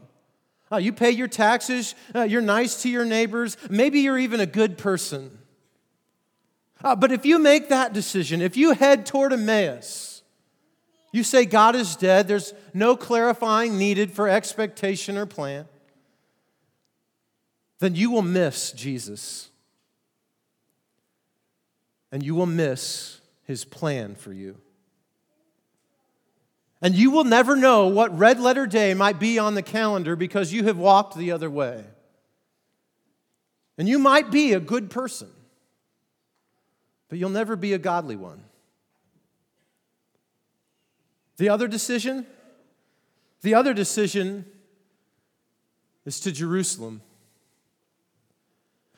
Uh, 0.71 0.77
you 0.77 0.93
pay 0.93 1.11
your 1.11 1.27
taxes, 1.27 1.93
uh, 2.15 2.23
you're 2.23 2.41
nice 2.41 2.81
to 2.81 2.89
your 2.89 3.05
neighbors, 3.05 3.57
maybe 3.69 3.99
you're 3.99 4.17
even 4.17 4.39
a 4.39 4.45
good 4.45 4.77
person. 4.77 5.37
Uh, 6.83 6.95
but 6.95 7.11
if 7.11 7.25
you 7.25 7.39
make 7.39 7.69
that 7.69 7.93
decision, 7.93 8.41
if 8.41 8.57
you 8.57 8.73
head 8.73 9.05
toward 9.05 9.31
Emmaus, 9.31 10.12
you 11.13 11.23
say 11.23 11.45
God 11.45 11.75
is 11.75 11.95
dead, 11.95 12.27
there's 12.27 12.53
no 12.73 12.97
clarifying 12.97 13.77
needed 13.77 14.11
for 14.11 14.27
expectation 14.27 15.17
or 15.17 15.25
plan, 15.25 15.65
then 17.79 17.95
you 17.95 18.11
will 18.11 18.21
miss 18.21 18.71
Jesus. 18.73 19.49
And 22.11 22.21
you 22.21 22.35
will 22.35 22.45
miss 22.45 23.21
his 23.45 23.65
plan 23.65 24.15
for 24.15 24.31
you. 24.31 24.57
And 26.81 26.93
you 26.93 27.11
will 27.11 27.23
never 27.23 27.55
know 27.55 27.87
what 27.87 28.17
red 28.17 28.39
letter 28.39 28.67
day 28.67 28.93
might 28.93 29.19
be 29.19 29.39
on 29.39 29.55
the 29.55 29.63
calendar 29.63 30.15
because 30.15 30.53
you 30.53 30.65
have 30.65 30.77
walked 30.77 31.17
the 31.17 31.31
other 31.31 31.49
way. 31.49 31.83
And 33.77 33.89
you 33.89 33.97
might 33.97 34.29
be 34.29 34.53
a 34.53 34.59
good 34.59 34.91
person 34.91 35.29
but 37.13 37.19
you'll 37.19 37.29
never 37.29 37.55
be 37.55 37.73
a 37.73 37.77
godly 37.77 38.15
one. 38.15 38.43
The 41.37 41.49
other 41.49 41.67
decision? 41.67 42.25
The 43.41 43.55
other 43.55 43.73
decision 43.73 44.45
is 46.05 46.19
to 46.21 46.31
Jerusalem. 46.31 47.01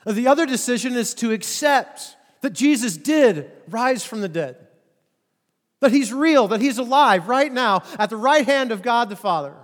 The 0.05 0.27
other 0.27 0.45
decision 0.45 0.93
is 0.93 1.13
to 1.15 1.31
accept 1.31 2.15
that 2.41 2.53
Jesus 2.53 2.95
did 2.95 3.51
rise 3.67 4.05
from 4.05 4.21
the 4.21 4.29
dead, 4.29 4.55
that 5.79 5.91
he's 5.91 6.13
real, 6.13 6.47
that 6.49 6.61
he's 6.61 6.77
alive 6.77 7.27
right 7.27 7.51
now 7.51 7.81
at 7.97 8.11
the 8.11 8.17
right 8.17 8.45
hand 8.45 8.71
of 8.71 8.83
God 8.83 9.09
the 9.09 9.15
Father, 9.15 9.55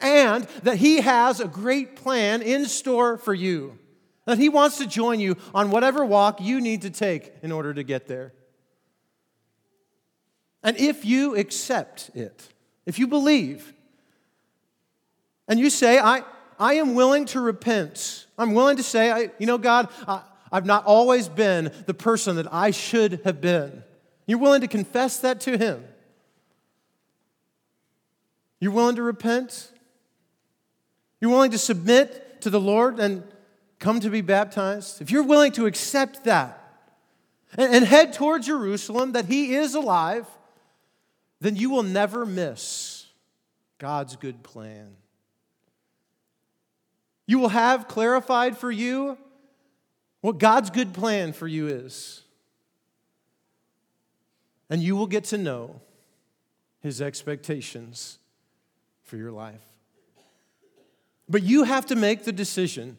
and 0.00 0.44
that 0.62 0.76
he 0.76 1.02
has 1.02 1.38
a 1.38 1.48
great 1.48 1.96
plan 1.96 2.40
in 2.40 2.64
store 2.64 3.18
for 3.18 3.34
you, 3.34 3.78
that 4.24 4.38
he 4.38 4.48
wants 4.48 4.78
to 4.78 4.86
join 4.86 5.20
you 5.20 5.36
on 5.54 5.70
whatever 5.70 6.02
walk 6.02 6.40
you 6.40 6.60
need 6.60 6.82
to 6.82 6.90
take 6.90 7.30
in 7.42 7.52
order 7.52 7.74
to 7.74 7.82
get 7.82 8.08
there. 8.08 8.32
And 10.62 10.76
if 10.76 11.04
you 11.04 11.36
accept 11.36 12.10
it, 12.14 12.48
if 12.86 12.98
you 12.98 13.06
believe, 13.06 13.72
and 15.48 15.58
you 15.58 15.70
say, 15.70 15.98
I, 15.98 16.22
I 16.58 16.74
am 16.74 16.94
willing 16.94 17.24
to 17.26 17.40
repent, 17.40 18.26
I'm 18.36 18.54
willing 18.54 18.76
to 18.76 18.82
say, 18.82 19.10
I, 19.10 19.30
you 19.38 19.46
know, 19.46 19.58
God, 19.58 19.88
I, 20.06 20.22
I've 20.52 20.66
not 20.66 20.84
always 20.84 21.28
been 21.28 21.72
the 21.86 21.94
person 21.94 22.36
that 22.36 22.52
I 22.52 22.70
should 22.70 23.20
have 23.24 23.40
been. 23.40 23.82
You're 24.26 24.38
willing 24.38 24.60
to 24.60 24.68
confess 24.68 25.18
that 25.20 25.40
to 25.42 25.56
Him. 25.56 25.84
You're 28.60 28.72
willing 28.72 28.96
to 28.96 29.02
repent. 29.02 29.72
You're 31.20 31.30
willing 31.30 31.50
to 31.52 31.58
submit 31.58 32.42
to 32.42 32.50
the 32.50 32.60
Lord 32.60 32.98
and 32.98 33.22
come 33.78 34.00
to 34.00 34.10
be 34.10 34.20
baptized. 34.20 35.00
If 35.00 35.10
you're 35.10 35.22
willing 35.22 35.52
to 35.52 35.66
accept 35.66 36.24
that 36.24 36.58
and, 37.56 37.74
and 37.74 37.84
head 37.84 38.12
toward 38.12 38.42
Jerusalem, 38.42 39.12
that 39.12 39.24
He 39.24 39.54
is 39.54 39.74
alive, 39.74 40.26
then 41.40 41.56
you 41.56 41.70
will 41.70 41.82
never 41.82 42.26
miss 42.26 43.06
God's 43.78 44.16
good 44.16 44.42
plan. 44.42 44.96
You 47.26 47.38
will 47.38 47.48
have 47.48 47.88
clarified 47.88 48.56
for 48.56 48.70
you 48.70 49.16
what 50.20 50.38
God's 50.38 50.70
good 50.70 50.92
plan 50.92 51.32
for 51.32 51.48
you 51.48 51.66
is. 51.68 52.22
And 54.68 54.82
you 54.82 54.96
will 54.96 55.06
get 55.06 55.24
to 55.24 55.38
know 55.38 55.80
his 56.80 57.00
expectations 57.00 58.18
for 59.02 59.16
your 59.16 59.32
life. 59.32 59.62
But 61.28 61.42
you 61.42 61.64
have 61.64 61.86
to 61.86 61.96
make 61.96 62.24
the 62.24 62.32
decision 62.32 62.96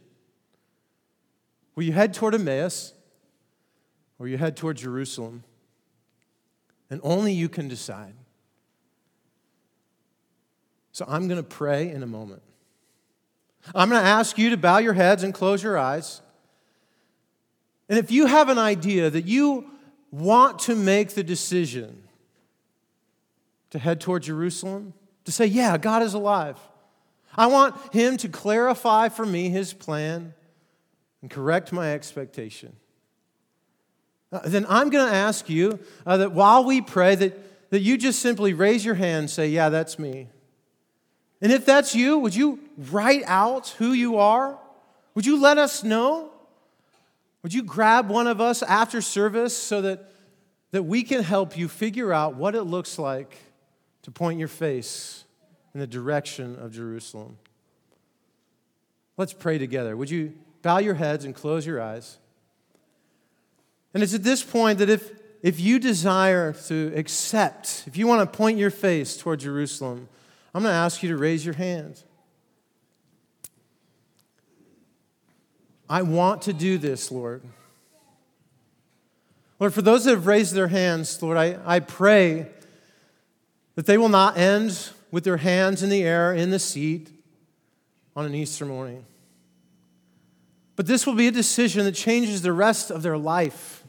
will 1.76 1.84
you 1.84 1.94
head 1.94 2.14
toward 2.14 2.36
Emmaus 2.36 2.94
or 4.20 4.28
you 4.28 4.38
head 4.38 4.56
toward 4.56 4.78
Jerusalem? 4.78 5.44
And 6.90 7.00
only 7.04 7.34
you 7.34 7.48
can 7.48 7.68
decide. 7.68 8.14
So 10.92 11.06
I'm 11.08 11.28
going 11.28 11.42
to 11.42 11.48
pray 11.48 11.90
in 11.90 12.04
a 12.04 12.08
moment. 12.08 12.42
I'm 13.76 13.90
going 13.90 14.02
to 14.02 14.08
ask 14.08 14.38
you 14.38 14.50
to 14.50 14.58
bow 14.58 14.80
your 14.80 14.94
heads 14.94 15.24
and 15.24 15.34
close 15.34 15.62
your 15.62 15.78
eyes. 15.78 16.22
And 17.90 18.00
if 18.00 18.12
you 18.12 18.26
have 18.26 18.50
an 18.50 18.58
idea 18.58 19.10
that 19.10 19.26
you 19.26 19.70
want 20.12 20.60
to 20.60 20.76
make 20.76 21.12
the 21.12 21.24
decision 21.24 22.04
to 23.70 23.80
head 23.80 24.02
toward 24.02 24.24
Jerusalem, 24.24 24.94
to 25.26 25.32
say, 25.32 25.46
Yeah, 25.46 25.78
God 25.78 26.02
is 26.02 26.14
alive. 26.14 26.58
I 27.36 27.48
want 27.48 27.76
Him 27.94 28.18
to 28.18 28.30
clarify 28.30 29.10
for 29.10 29.26
me 29.26 29.50
His 29.50 29.74
plan 29.74 30.34
and 31.22 31.32
correct 31.32 31.72
my 31.72 31.94
expectation. 31.94 32.76
Uh, 34.32 34.40
then 34.46 34.66
I'm 34.70 34.90
going 34.90 35.10
to 35.10 35.16
ask 35.16 35.50
you 35.50 35.80
uh, 36.06 36.18
that 36.18 36.32
while 36.32 36.64
we 36.64 36.82
pray, 36.82 37.16
that, 37.16 37.70
that 37.70 37.82
you 37.82 37.98
just 37.98 38.22
simply 38.22 38.54
raise 38.54 38.84
your 38.84 38.96
hand 38.96 39.20
and 39.20 39.30
say, 39.30 39.48
Yeah, 39.48 39.70
that's 39.70 39.98
me. 40.00 40.28
And 41.42 41.52
if 41.52 41.66
that's 41.66 41.96
you, 41.96 42.20
would 42.20 42.36
you 42.36 42.60
write 42.78 43.24
out 43.26 43.70
who 43.80 43.94
you 43.94 44.18
are? 44.18 44.58
Would 45.16 45.26
you 45.26 45.42
let 45.42 45.58
us 45.58 45.84
know? 45.84 46.30
Would 47.44 47.54
you 47.54 47.64
grab 47.64 48.10
one 48.10 48.28
of 48.28 48.40
us 48.40 48.62
after 48.62 49.02
service 49.02 49.58
so 49.58 49.82
that, 49.82 50.12
that 50.72 50.84
we 50.84 51.04
can 51.04 51.24
help 51.24 51.58
you 51.58 51.68
figure 51.68 52.14
out 52.14 52.36
what 52.36 52.54
it 52.54 52.64
looks 52.64 53.00
like 53.00 53.38
to 54.04 54.12
point 54.12 54.38
your 54.38 54.48
face 54.48 55.26
in 55.74 55.80
the 55.80 55.88
direction 55.88 56.56
of 56.58 56.72
Jerusalem? 56.72 57.38
Let's 59.18 59.34
pray 59.34 59.58
together. 59.58 59.98
Would 59.98 60.10
you 60.10 60.34
bow 60.62 60.78
your 60.78 60.94
heads 60.94 61.26
and 61.26 61.34
close 61.34 61.66
your 61.66 61.82
eyes? 61.82 62.18
And 63.94 64.04
it's 64.04 64.14
at 64.14 64.24
this 64.24 64.44
point 64.44 64.80
that 64.80 64.90
if, 64.90 65.12
if 65.42 65.60
you 65.60 65.80
desire 65.80 66.54
to 66.68 66.94
accept, 66.96 67.84
if 67.88 67.98
you 67.98 68.08
want 68.08 68.32
to 68.32 68.38
point 68.38 68.58
your 68.58 68.70
face 68.70 69.18
toward 69.18 69.40
Jerusalem, 69.40 70.08
I'm 70.54 70.64
going 70.64 70.72
to 70.72 70.78
ask 70.78 71.02
you 71.02 71.10
to 71.10 71.18
raise 71.18 71.46
your 71.46 71.56
hands. 71.56 72.04
I 75.90 76.02
want 76.02 76.44
to 76.44 76.54
do 76.54 76.78
this, 76.78 77.12
Lord. 77.12 77.44
Lord, 79.60 79.74
for 79.74 79.82
those 79.82 80.06
that 80.06 80.12
have 80.12 80.28
raised 80.28 80.54
their 80.54 80.68
hands, 80.68 81.22
Lord, 81.22 81.38
I, 81.38 81.58
I 81.66 81.80
pray 81.80 82.48
that 83.76 83.86
they 83.86 83.98
will 83.98 84.10
not 84.10 84.38
end 84.38 84.90
with 85.12 85.24
their 85.24 85.38
hands 85.38 85.84
in 85.84 85.90
the 85.90 86.04
air 86.04 86.34
in 86.34 86.50
the 86.50 86.60
seat 86.60 87.12
on 88.16 88.26
an 88.26 88.34
Easter 88.36 88.66
morning. 88.66 89.06
But 90.76 90.88
this 90.88 91.06
will 91.06 91.14
be 91.16 91.28
a 91.28 91.32
decision 91.32 91.86
that 91.86 91.94
changes 91.94 92.42
the 92.42 92.54
rest 92.54 92.90
of 92.90 93.04
their 93.04 93.18
life, 93.18 93.84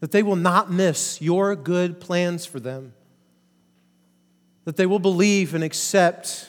that 0.00 0.12
they 0.12 0.22
will 0.22 0.36
not 0.36 0.70
miss 0.70 1.20
your 1.22 1.56
good 1.56 2.00
plans 2.00 2.44
for 2.44 2.60
them 2.60 2.92
that 4.64 4.76
they 4.76 4.86
will 4.86 4.98
believe 4.98 5.54
and 5.54 5.64
accept, 5.64 6.48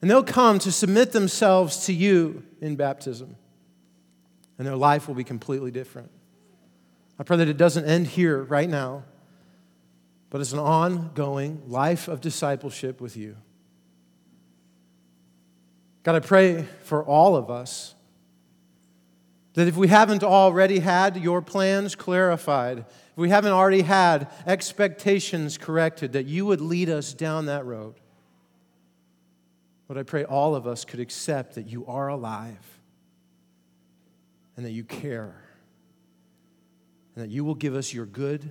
and 0.00 0.10
they'll 0.10 0.22
come 0.22 0.58
to 0.60 0.70
submit 0.70 1.12
themselves 1.12 1.86
to 1.86 1.92
you 1.92 2.44
in 2.60 2.76
baptism, 2.76 3.36
and 4.58 4.66
their 4.66 4.76
life 4.76 5.08
will 5.08 5.14
be 5.14 5.24
completely 5.24 5.70
different. 5.70 6.10
I 7.18 7.22
pray 7.22 7.36
that 7.38 7.48
it 7.48 7.56
doesn't 7.56 7.84
end 7.84 8.06
here 8.06 8.42
right 8.42 8.68
now, 8.68 9.04
but 10.30 10.40
it's 10.40 10.52
an 10.52 10.58
ongoing 10.58 11.62
life 11.68 12.08
of 12.08 12.20
discipleship 12.20 13.00
with 13.00 13.16
you. 13.16 13.36
God, 16.02 16.16
I 16.16 16.20
pray 16.20 16.66
for 16.82 17.04
all 17.04 17.34
of 17.34 17.50
us 17.50 17.94
that 19.54 19.68
if 19.68 19.76
we 19.76 19.88
haven't 19.88 20.22
already 20.22 20.80
had 20.80 21.16
your 21.16 21.40
plans 21.40 21.94
clarified, 21.94 22.84
if 23.14 23.18
we 23.18 23.30
haven't 23.30 23.52
already 23.52 23.82
had 23.82 24.28
expectations 24.44 25.56
corrected, 25.56 26.14
that 26.14 26.26
you 26.26 26.46
would 26.46 26.60
lead 26.60 26.90
us 26.90 27.14
down 27.14 27.46
that 27.46 27.64
road. 27.64 27.94
But 29.86 29.96
I 29.96 30.02
pray 30.02 30.24
all 30.24 30.56
of 30.56 30.66
us 30.66 30.84
could 30.84 30.98
accept 30.98 31.54
that 31.54 31.68
you 31.68 31.86
are 31.86 32.08
alive 32.08 32.80
and 34.56 34.66
that 34.66 34.72
you 34.72 34.82
care 34.82 35.36
and 37.14 37.22
that 37.24 37.30
you 37.30 37.44
will 37.44 37.54
give 37.54 37.76
us 37.76 37.94
your 37.94 38.06
good 38.06 38.48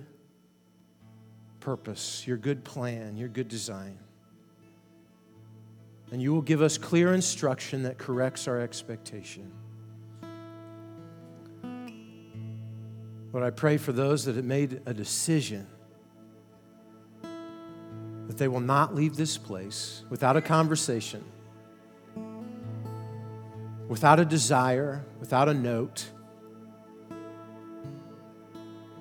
purpose, 1.60 2.26
your 2.26 2.38
good 2.38 2.64
plan, 2.64 3.18
your 3.18 3.28
good 3.28 3.48
design. 3.48 3.98
And 6.10 6.22
you 6.22 6.32
will 6.32 6.40
give 6.40 6.62
us 6.62 6.78
clear 6.78 7.12
instruction 7.12 7.82
that 7.82 7.98
corrects 7.98 8.48
our 8.48 8.60
expectation. 8.60 9.52
Lord, 13.34 13.44
I 13.44 13.50
pray 13.50 13.78
for 13.78 13.90
those 13.90 14.26
that 14.26 14.36
have 14.36 14.44
made 14.44 14.80
a 14.86 14.94
decision 14.94 15.66
that 18.28 18.38
they 18.38 18.46
will 18.46 18.60
not 18.60 18.94
leave 18.94 19.16
this 19.16 19.36
place 19.36 20.04
without 20.08 20.36
a 20.36 20.40
conversation, 20.40 21.24
without 23.88 24.20
a 24.20 24.24
desire, 24.24 25.04
without 25.18 25.48
a 25.48 25.54
note, 25.54 26.06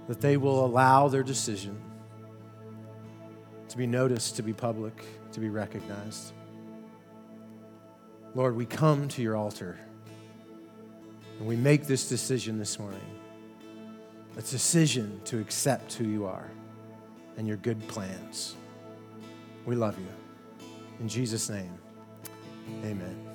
that 0.07 0.19
they 0.19 0.35
will 0.35 0.65
allow 0.65 1.07
their 1.09 1.21
decision 1.21 1.79
to 3.69 3.77
be 3.77 3.85
noticed, 3.85 4.37
to 4.37 4.41
be 4.41 4.51
public, 4.51 5.05
to 5.33 5.39
be 5.41 5.49
recognized. 5.49 6.33
Lord, 8.33 8.55
we 8.55 8.65
come 8.65 9.07
to 9.09 9.21
your 9.21 9.35
altar 9.35 9.77
and 11.37 11.47
we 11.47 11.55
make 11.55 11.85
this 11.85 12.09
decision 12.09 12.57
this 12.57 12.79
morning 12.79 13.19
a 14.37 14.41
decision 14.41 15.21
to 15.25 15.39
accept 15.39 15.93
who 15.93 16.05
you 16.05 16.25
are 16.25 16.49
and 17.37 17.47
your 17.47 17.57
good 17.57 17.87
plans. 17.87 18.55
We 19.65 19.75
love 19.75 19.97
you. 19.97 20.67
In 20.99 21.07
Jesus' 21.07 21.49
name, 21.49 21.77
amen. 22.83 23.32